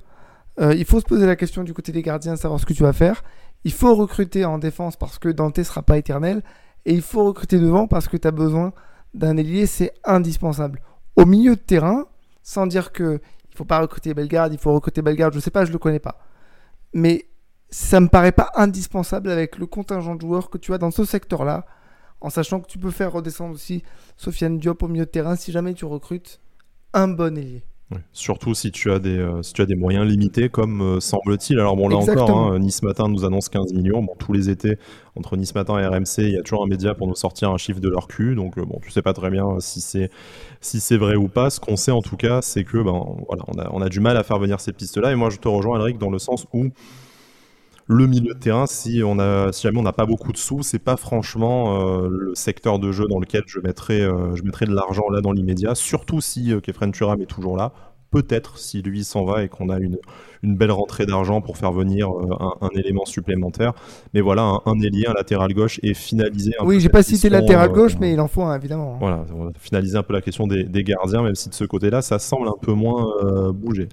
[0.59, 2.93] Il faut se poser la question du côté des gardiens, savoir ce que tu vas
[2.93, 3.23] faire.
[3.63, 6.43] Il faut recruter en défense parce que Dante sera pas éternel.
[6.85, 8.73] Et il faut recruter devant parce que tu as besoin
[9.13, 10.81] d'un ailier, c'est indispensable
[11.15, 12.05] au milieu de terrain,
[12.43, 13.19] sans dire que
[13.51, 15.99] il faut pas recruter Bellegarde, il faut recruter Bellegarde, je sais pas, je le connais
[15.99, 16.19] pas.
[16.93, 17.25] Mais
[17.69, 21.05] ça me paraît pas indispensable avec le contingent de joueurs que tu as dans ce
[21.05, 21.65] secteur-là,
[22.21, 23.83] en sachant que tu peux faire redescendre aussi
[24.17, 26.41] Sofiane Diop au milieu de terrain si jamais tu recrutes
[26.93, 27.63] un bon ailier.
[28.13, 31.59] Surtout si tu as des euh, si tu as des moyens limités comme euh, semble-t-il.
[31.59, 34.01] Alors bon là encore, hein, Nice Matin nous annonce 15 millions.
[34.01, 34.79] Bon tous les étés
[35.15, 37.57] entre Nice Matin et RMC, il y a toujours un média pour nous sortir un
[37.57, 38.33] chiffre de leur cul.
[38.33, 40.09] Donc euh, bon, tu sais pas très bien si c'est
[40.61, 41.51] si c'est vrai ou pas.
[41.51, 43.99] Ce qu'on sait en tout cas, c'est que ben voilà, on a on a du
[43.99, 45.11] mal à faire venir ces pistes là.
[45.11, 46.69] Et moi je te rejoins, Alric, dans le sens où
[47.87, 50.63] le milieu de terrain, si, on a, si jamais on n'a pas beaucoup de sous,
[50.63, 54.65] c'est pas franchement euh, le secteur de jeu dans lequel je mettrais, euh, je mettrais
[54.65, 57.73] de l'argent là dans l'immédiat, surtout si euh, Kefren Turam est toujours là.
[58.09, 59.97] Peut-être si lui s'en va et qu'on a une,
[60.41, 62.07] une belle rentrée d'argent pour faire venir
[62.61, 63.73] un, élément supplémentaire.
[64.13, 67.29] Mais voilà, un, un ailier, un latéral gauche et finaliser un Oui, j'ai pas cité
[67.29, 68.93] latéral gauche, mais il en faut un, évidemment.
[68.93, 68.97] Hein.
[69.01, 71.65] Voilà, on va finaliser un peu la question des, des gardiens, même si de ce
[71.65, 73.89] côté-là, ça semble un peu moins bouger.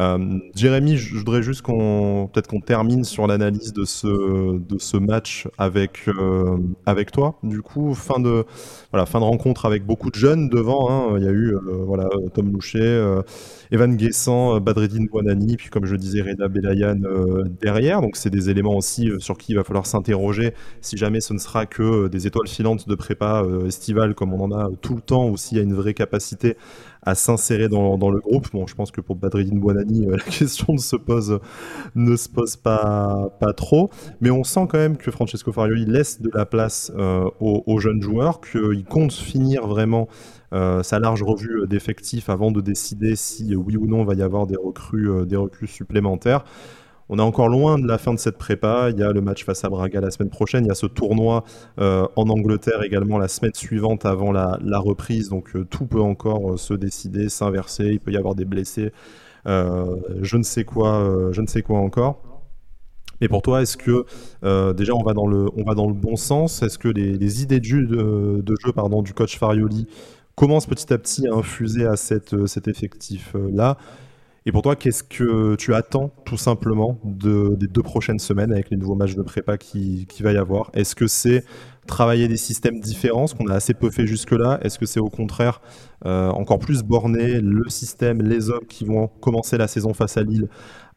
[0.00, 6.08] Euh, Jérémy, je voudrais juste qu'on peut-être qu'on termine sur l'analyse de ce match avec
[6.08, 7.38] euh, avec toi.
[7.42, 8.44] Du coup, fin de
[8.92, 10.90] voilà fin de rencontre avec beaucoup de jeunes devant.
[10.90, 11.18] Hein.
[11.18, 13.02] Il y a eu euh, voilà Tom Louchet,
[13.70, 16.96] Evan Guessant, Badreddine Bouanani, puis comme je disais Reda Belayan
[17.60, 18.00] derrière.
[18.00, 21.38] Donc c'est des éléments aussi sur qui il va falloir s'interroger si jamais ce ne
[21.38, 25.28] sera que des étoiles filantes de prépa estivale comme on en a tout le temps
[25.28, 26.56] ou s'il y a une vraie capacité
[27.04, 28.48] à s'insérer dans, le groupe.
[28.52, 31.38] Bon, je pense que pour Badridine Buonani, euh, la question ne se pose,
[31.94, 33.90] ne se pose pas, pas trop.
[34.20, 38.02] Mais on sent quand même que Francesco Farioli laisse de la place euh, aux, jeunes
[38.02, 40.08] joueurs, qu'il compte finir vraiment
[40.52, 44.46] euh, sa large revue d'effectifs avant de décider si oui ou non va y avoir
[44.46, 46.44] des recrues, des recrues supplémentaires.
[47.08, 48.88] On est encore loin de la fin de cette prépa.
[48.90, 50.64] Il y a le match face à Braga la semaine prochaine.
[50.64, 51.44] Il y a ce tournoi
[51.78, 55.28] euh, en Angleterre également la semaine suivante avant la, reprise.
[55.28, 57.86] Donc euh, tout peut encore euh, se décider, s'inverser.
[57.92, 58.92] Il peut y avoir des blessés.
[59.46, 62.22] je ne sais quoi, je ne sais quoi encore.
[63.20, 64.06] Mais pour toi, est-ce que
[64.72, 66.62] déjà on va dans le, bon sens?
[66.62, 69.86] Est-ce que les, idées de jeu, pardon, du coach Farioli
[70.34, 72.32] commencent petit à petit à infuser à cet
[72.66, 73.76] effectif là?
[74.46, 78.68] Et pour toi, qu'est-ce que tu attends tout simplement de, des deux prochaines semaines avec
[78.68, 80.70] les nouveaux matchs de prépa qui, va y avoir?
[80.74, 81.44] Est-ce que c'est
[81.86, 84.58] travailler des systèmes différents, ce qu'on a assez peu fait jusque-là?
[84.62, 85.62] Est-ce que c'est au contraire
[86.04, 90.22] euh, encore plus borné le système, les hommes qui vont commencer la saison face à
[90.22, 90.48] Lille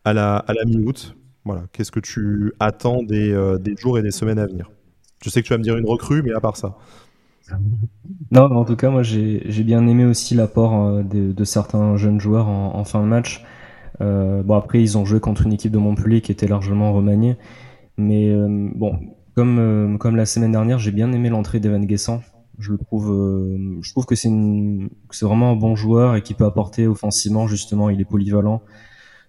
[0.04, 1.16] à la, à la mi-août?
[1.46, 4.70] Voilà, qu'est-ce que tu attends des, euh, des jours et des semaines à venir?
[5.24, 6.78] Je sais que tu vas me dire une recrue, mais à part ça.
[8.32, 12.48] Non, en tout cas, moi j'ai bien aimé aussi l'apport euh, de, certains jeunes joueurs
[12.48, 13.44] en, fin de match.
[14.02, 17.38] Euh, bon, après, ils ont joué contre une équipe de Montpellier qui était largement remaniée.
[17.98, 19.00] Mais euh, bon,
[19.36, 22.22] comme, comme la semaine dernière, j'ai bien aimé l'entrée d'Evan Guessant.
[22.60, 23.08] Je le trouve,
[23.82, 24.30] je trouve que c'est
[25.22, 28.64] vraiment un bon joueur et qui peut apporter offensivement, justement, il est polyvalent.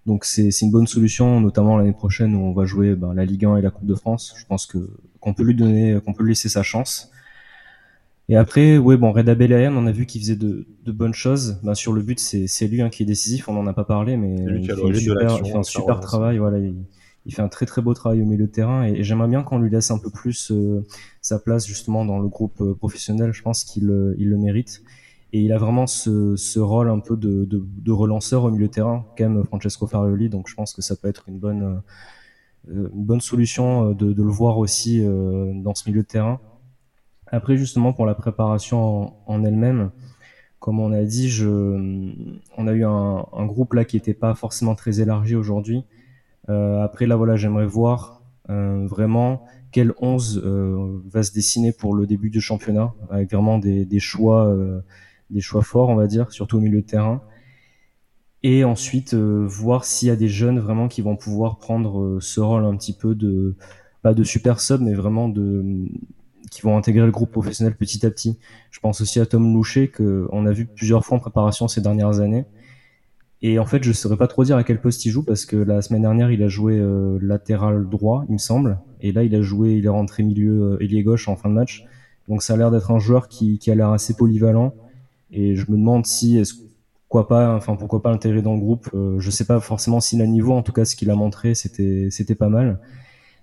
[0.07, 3.45] Donc c'est une bonne solution, notamment l'année prochaine où on va jouer ben, la Ligue
[3.45, 4.33] 1 et la Coupe de France.
[4.35, 4.79] Je pense que
[5.19, 7.11] qu'on peut lui donner, qu'on peut lui laisser sa chance.
[8.29, 11.59] Et après, ouais, bon, Reda Belayan, on a vu qu'il faisait de, de, bonnes choses.
[11.63, 13.49] Ben, sur le but, c'est lui hein, qui est décisif.
[13.49, 16.37] On n'en a pas parlé, mais il, fait super, il, fait un super travail.
[16.37, 16.75] Voilà, il,
[17.25, 18.85] il, fait un très très beau travail au milieu de terrain.
[18.85, 20.85] Et, j'aimerais bien qu'on lui laisse un peu plus euh,
[21.23, 23.33] sa place justement dans le groupe euh, professionnel.
[23.33, 24.83] Je pense qu'il euh, il le mérite.
[25.33, 28.67] Et il a vraiment ce, ce rôle un peu de, de, de, relanceur au milieu
[28.67, 30.29] de terrain, qu'aime Francesco Farioli.
[30.29, 31.81] Donc je pense que ça peut être une bonne,
[32.67, 36.39] une bonne solution de, de le voir aussi dans ce milieu de terrain.
[37.31, 39.91] Après, justement, pour la préparation en, elle-même,
[40.59, 41.47] comme on a dit, je,
[42.57, 45.83] on a eu un, un groupe là qui n'était pas forcément très élargi aujourd'hui.
[46.49, 51.93] Euh, après, là, voilà, j'aimerais voir euh, vraiment quel 11 euh, va se dessiner pour
[51.93, 54.81] le début du championnat, avec vraiment des, des choix, euh,
[55.29, 57.21] des choix forts, on va dire, surtout au milieu de terrain.
[58.41, 62.39] Et ensuite, euh, voir s'il y a des jeunes vraiment qui vont pouvoir prendre ce
[62.39, 63.55] rôle un petit peu de,
[64.01, 65.87] pas de super sub, mais vraiment de
[66.51, 68.37] qui vont intégrer le groupe professionnel petit à petit.
[68.71, 72.19] Je pense aussi à Tom Loucher qu'on a vu plusieurs fois en préparation ces dernières
[72.19, 72.45] années.
[73.41, 75.45] Et en fait, je ne saurais pas trop dire à quel poste il joue parce
[75.45, 79.23] que la semaine dernière, il a joué euh, latéral droit, il me semble, et là,
[79.23, 81.85] il a joué, il est rentré milieu euh, ailier gauche en fin de match.
[82.27, 84.73] Donc, ça a l'air d'être un joueur qui, qui a l'air assez polyvalent.
[85.31, 86.55] Et je me demande si, est-ce
[87.09, 88.87] pourquoi pas, enfin pourquoi pas l'intégrer dans le groupe.
[88.93, 91.55] Euh, je sais pas forcément s'il a niveau, en tout cas, ce qu'il a montré,
[91.55, 92.79] c'était c'était pas mal.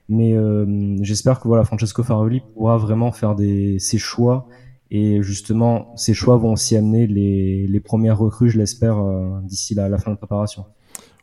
[0.08, 4.46] Mais euh, j'espère que voilà, Francesco Faroli pourra vraiment faire des, ses choix
[4.90, 9.74] et justement, ces choix vont aussi amener les, les premières recrues, je l'espère, euh, d'ici
[9.74, 10.64] la, la fin de préparation.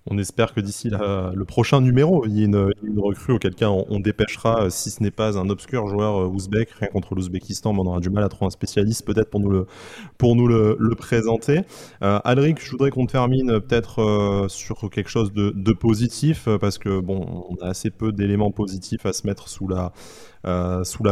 [0.05, 3.99] On espère que d'ici le prochain numéro, il y ait une, recrue, auquel cas on,
[4.01, 7.79] dépêchera, euh, si ce n'est pas un obscur joueur euh, ouzbek, rien contre l'Ouzbékistan, mais
[7.79, 11.61] on aura du mal à trouver un spécialiste peut-être pour nous le, présenter.
[12.01, 17.55] Euh, Alric, je voudrais qu'on termine peut-être sur quelque chose de, positif, parce que on
[17.61, 19.93] a assez peu d'éléments positifs à se mettre sous la,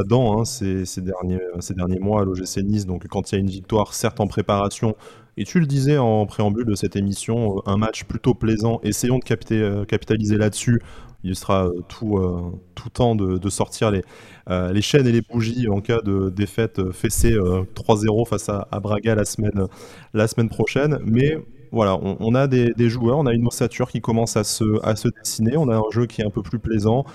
[0.03, 2.85] dent hein, ces, ces, derniers, ces derniers mois à l'OGC Nice.
[2.85, 4.95] Donc quand il y a une victoire, certes en préparation,
[5.37, 8.79] et tu le disais en préambule de cette émission, euh, un match plutôt plaisant.
[8.83, 10.81] Essayons de euh, capitaliser là-dessus.
[11.23, 12.19] Il sera euh, tout,
[12.75, 14.01] tout temps de, sortir les,
[14.81, 20.49] chaînes et les bougies en cas de défaite fessée 3-0 face à, Braga la semaine,
[20.49, 20.97] prochaine.
[21.05, 21.37] Mais
[21.71, 25.57] voilà, on, a des, joueurs, on a une ossature qui commence à se dessiner.
[25.57, 27.05] On a un jeu qui est un peu plus plaisant.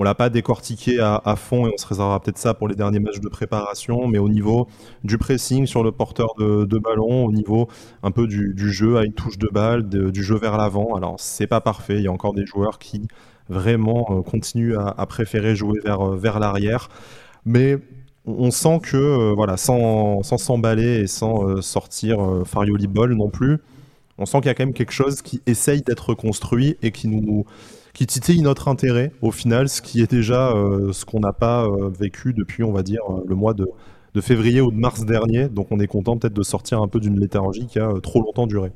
[0.00, 3.00] On l'a pas décortiqué à, fond et on se réservera peut-être ça pour les derniers
[3.00, 4.66] matchs de préparation, mais au niveau
[5.04, 7.68] du pressing sur le porteur de, ballon, au niveau
[8.02, 10.94] un peu du, jeu à une touche de balle, du jeu vers l'avant.
[10.94, 13.08] Alors c'est pas parfait, il y a encore des joueurs qui
[13.50, 16.88] vraiment euh, continuent à, préférer jouer vers, euh, vers l'arrière,
[17.44, 17.76] mais
[18.24, 23.58] on sent que euh, voilà, sans s'emballer et sans sortir Farioli Ball non plus,
[24.16, 27.06] on sent qu'il y a quand même quelque chose qui essaye d'être construit et qui
[27.06, 27.44] nous
[28.00, 31.66] qui titille notre intérêt au final, ce qui est déjà euh, ce qu'on n'a pas
[31.66, 33.68] euh, vécu depuis, on va dire, euh, le mois de,
[34.22, 35.50] février ou de mars dernier.
[35.50, 38.46] Donc on est content peut-être de sortir un peu d'une léthargie qui a trop longtemps
[38.46, 38.72] duré.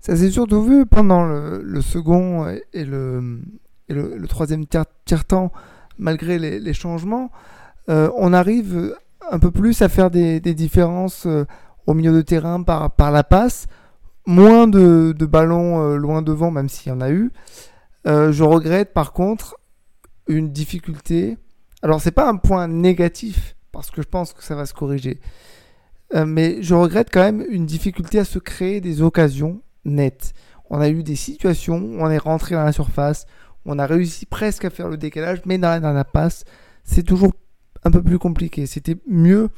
[0.00, 3.38] Ça s'est surtout vu pendant le, second et le,
[4.28, 5.52] troisième tiers-temps,
[5.96, 7.30] malgré les, changements.
[7.86, 8.96] on arrive
[9.30, 11.28] un peu plus à faire des, différences
[11.86, 13.68] au milieu de terrain par, la passe.
[14.26, 17.30] Moins de ballons loin devant, même s'il y en a eu.
[18.08, 19.56] Euh, je regrette par contre
[20.28, 21.36] une difficulté.
[21.82, 25.20] Alors c'est pas un point négatif parce que je pense que ça va se corriger.
[26.14, 30.32] Euh, mais je regrette quand même une difficulté à se créer des occasions nettes.
[30.70, 33.26] On a eu des situations où on est rentré dans la surface,
[33.64, 36.44] on a réussi presque à faire le décalage, mais dans la passe,
[36.84, 37.32] c'est toujours
[37.84, 38.66] un peu plus compliqué.
[38.66, 39.50] C'était mieux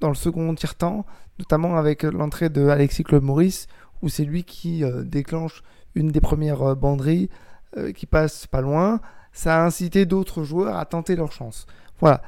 [0.00, 1.06] dans le second tiers-temps,
[1.38, 3.66] notamment avec l'entrée de Alexis Claude Maurice,
[4.02, 5.62] où c'est lui qui euh, déclenche
[5.94, 7.30] une des premières banderies,
[7.76, 9.00] euh, qui passe pas loin,
[9.32, 11.66] ça a incité d'autres joueurs à tenter leur chance.
[12.00, 12.22] Voilà.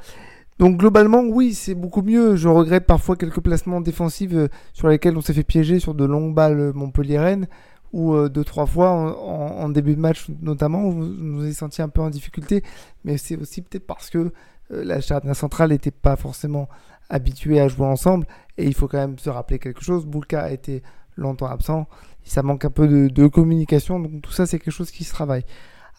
[0.58, 2.36] Donc globalement, oui, c'est beaucoup mieux.
[2.36, 6.04] Je regrette parfois quelques placements défensifs euh, sur lesquels on s'est fait piéger sur de
[6.04, 7.46] longues balles Montpellier-Rennes,
[7.92, 11.88] ou euh, deux, trois fois en, début de match notamment, on nous avez senti un
[11.88, 12.62] peu en difficulté,
[13.04, 14.32] mais c'est aussi peut-être parce que
[14.70, 16.68] la charnière centrale n'était pas forcément
[17.08, 18.26] habituée à jouer ensemble,
[18.58, 20.82] et il faut quand même se rappeler quelque chose, Boulka a été
[21.16, 21.86] longtemps absent,
[22.30, 25.44] ça manque un peu de, communication, donc tout ça c'est quelque chose qui se travaille.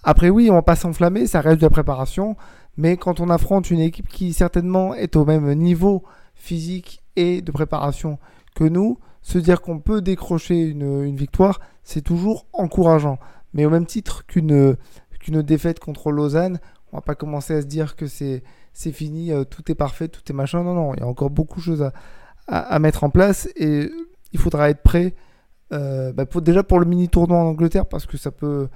[0.04, 2.36] Après oui, on va pas s'enflammer, ça reste de la préparation,
[2.78, 6.04] mais quand on affronte une équipe qui certainement est au même niveau
[6.36, 8.18] physique et de préparation
[8.56, 13.20] que nous, se dire qu'on peut décrocher une, victoire, c'est toujours encourageant.
[13.54, 14.78] Mais au même titre qu'une
[15.20, 16.60] qu'une défaite contre Lausanne,
[16.94, 20.08] on va pas commencer à se dire que c'est c'est fini, euh, tout est parfait,
[20.08, 20.64] tout est machin.
[20.64, 21.92] Non, non, il y a encore beaucoup de choses à,
[22.48, 23.92] à mettre en place et
[24.32, 25.16] il faudra être prêt
[25.72, 28.70] euh, bah, déjà pour le mini tournoi en Angleterre parce que ça peut,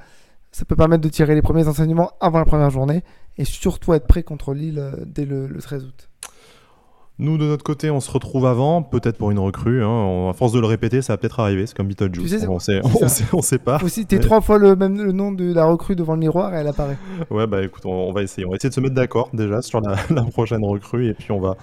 [0.51, 3.03] ça peut permettre de tirer les premiers enseignements avant la première journée
[3.37, 6.09] et surtout être prêt contre Lille euh, dès le, 13 août.
[7.19, 9.83] Nous, de notre côté, on se retrouve avant, peut-être pour une recrue.
[9.83, 10.29] Hein.
[10.31, 11.67] À force de le répéter, ça va peut-être arriver.
[11.67, 12.31] C'est comme Beetlejuice.
[12.31, 13.77] Tu sais, on, sait, on, sait, on sait pas.
[13.77, 16.57] Faut citer trois fois le même le nom de la recrue devant le miroir et
[16.57, 16.97] elle apparaît.
[17.29, 18.45] Ouais, bah écoute, on, va essayer.
[18.45, 21.31] On va essayer de se mettre d'accord déjà sur la, la, prochaine recrue et puis
[21.31, 21.55] on va,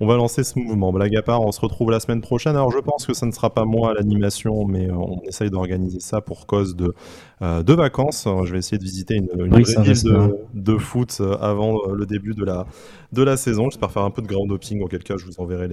[0.00, 0.92] on va lancer ce mouvement.
[0.92, 2.56] Blague à part, on se retrouve la semaine prochaine.
[2.56, 5.50] Alors je pense que ça ne sera pas moi à l'animation, mais euh, on essaye
[5.50, 6.94] d'organiser ça pour cause de,
[7.42, 8.28] euh, de vacances.
[8.44, 12.34] Je vais essayer de visiter une, une vraie de, de, foot euh, avant le début
[12.34, 12.66] de la,
[13.12, 13.70] de la saison.
[13.70, 15.68] J'espère faire un peu de ground hopping, auquel cas je vous enverrai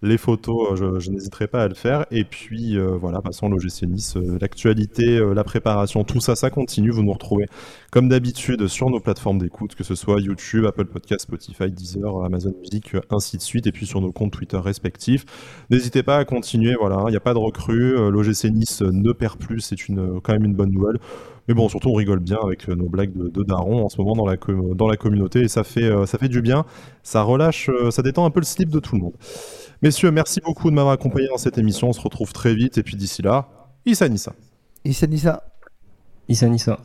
[0.00, 2.06] les, photos, je, n'hésiterai pas à le faire.
[2.10, 6.90] Et puis voilà, passons l'OGC Nice, l'actualité, la préparation, tout ça, ça continue.
[6.90, 7.46] Vous nous retrouvez
[7.90, 12.52] comme d'habitude sur nos plateformes d'écoute, que ce soit YouTube, Apple Podcast, Spotify, Deezer, Amazon
[12.60, 15.24] Music, ainsi de suite, et puis sur nos comptes Twitter respectifs.
[15.70, 19.38] N'hésitez pas à continuer, voilà, il n'y a pas de recrue, l'OGC Nice ne perd
[19.38, 20.98] plus, c'est quand même une bonne nouvelle.
[21.48, 23.96] Mais bon, surtout, on rigole bien avec euh, nos blagues de, de daron en ce
[24.00, 24.36] moment dans la,
[24.74, 26.66] dans la communauté et ça fait, euh, ça fait du bien.
[27.02, 29.14] Ça relâche, euh, ça détend un peu le slip de tout le monde.
[29.80, 31.88] Messieurs, merci beaucoup de m'avoir accompagné dans cette émission.
[31.88, 33.48] On se retrouve très vite et puis d'ici là,
[33.86, 34.34] Issa Nissa.
[34.84, 35.42] Issa Nissa.
[36.28, 36.78] Issa Nissa.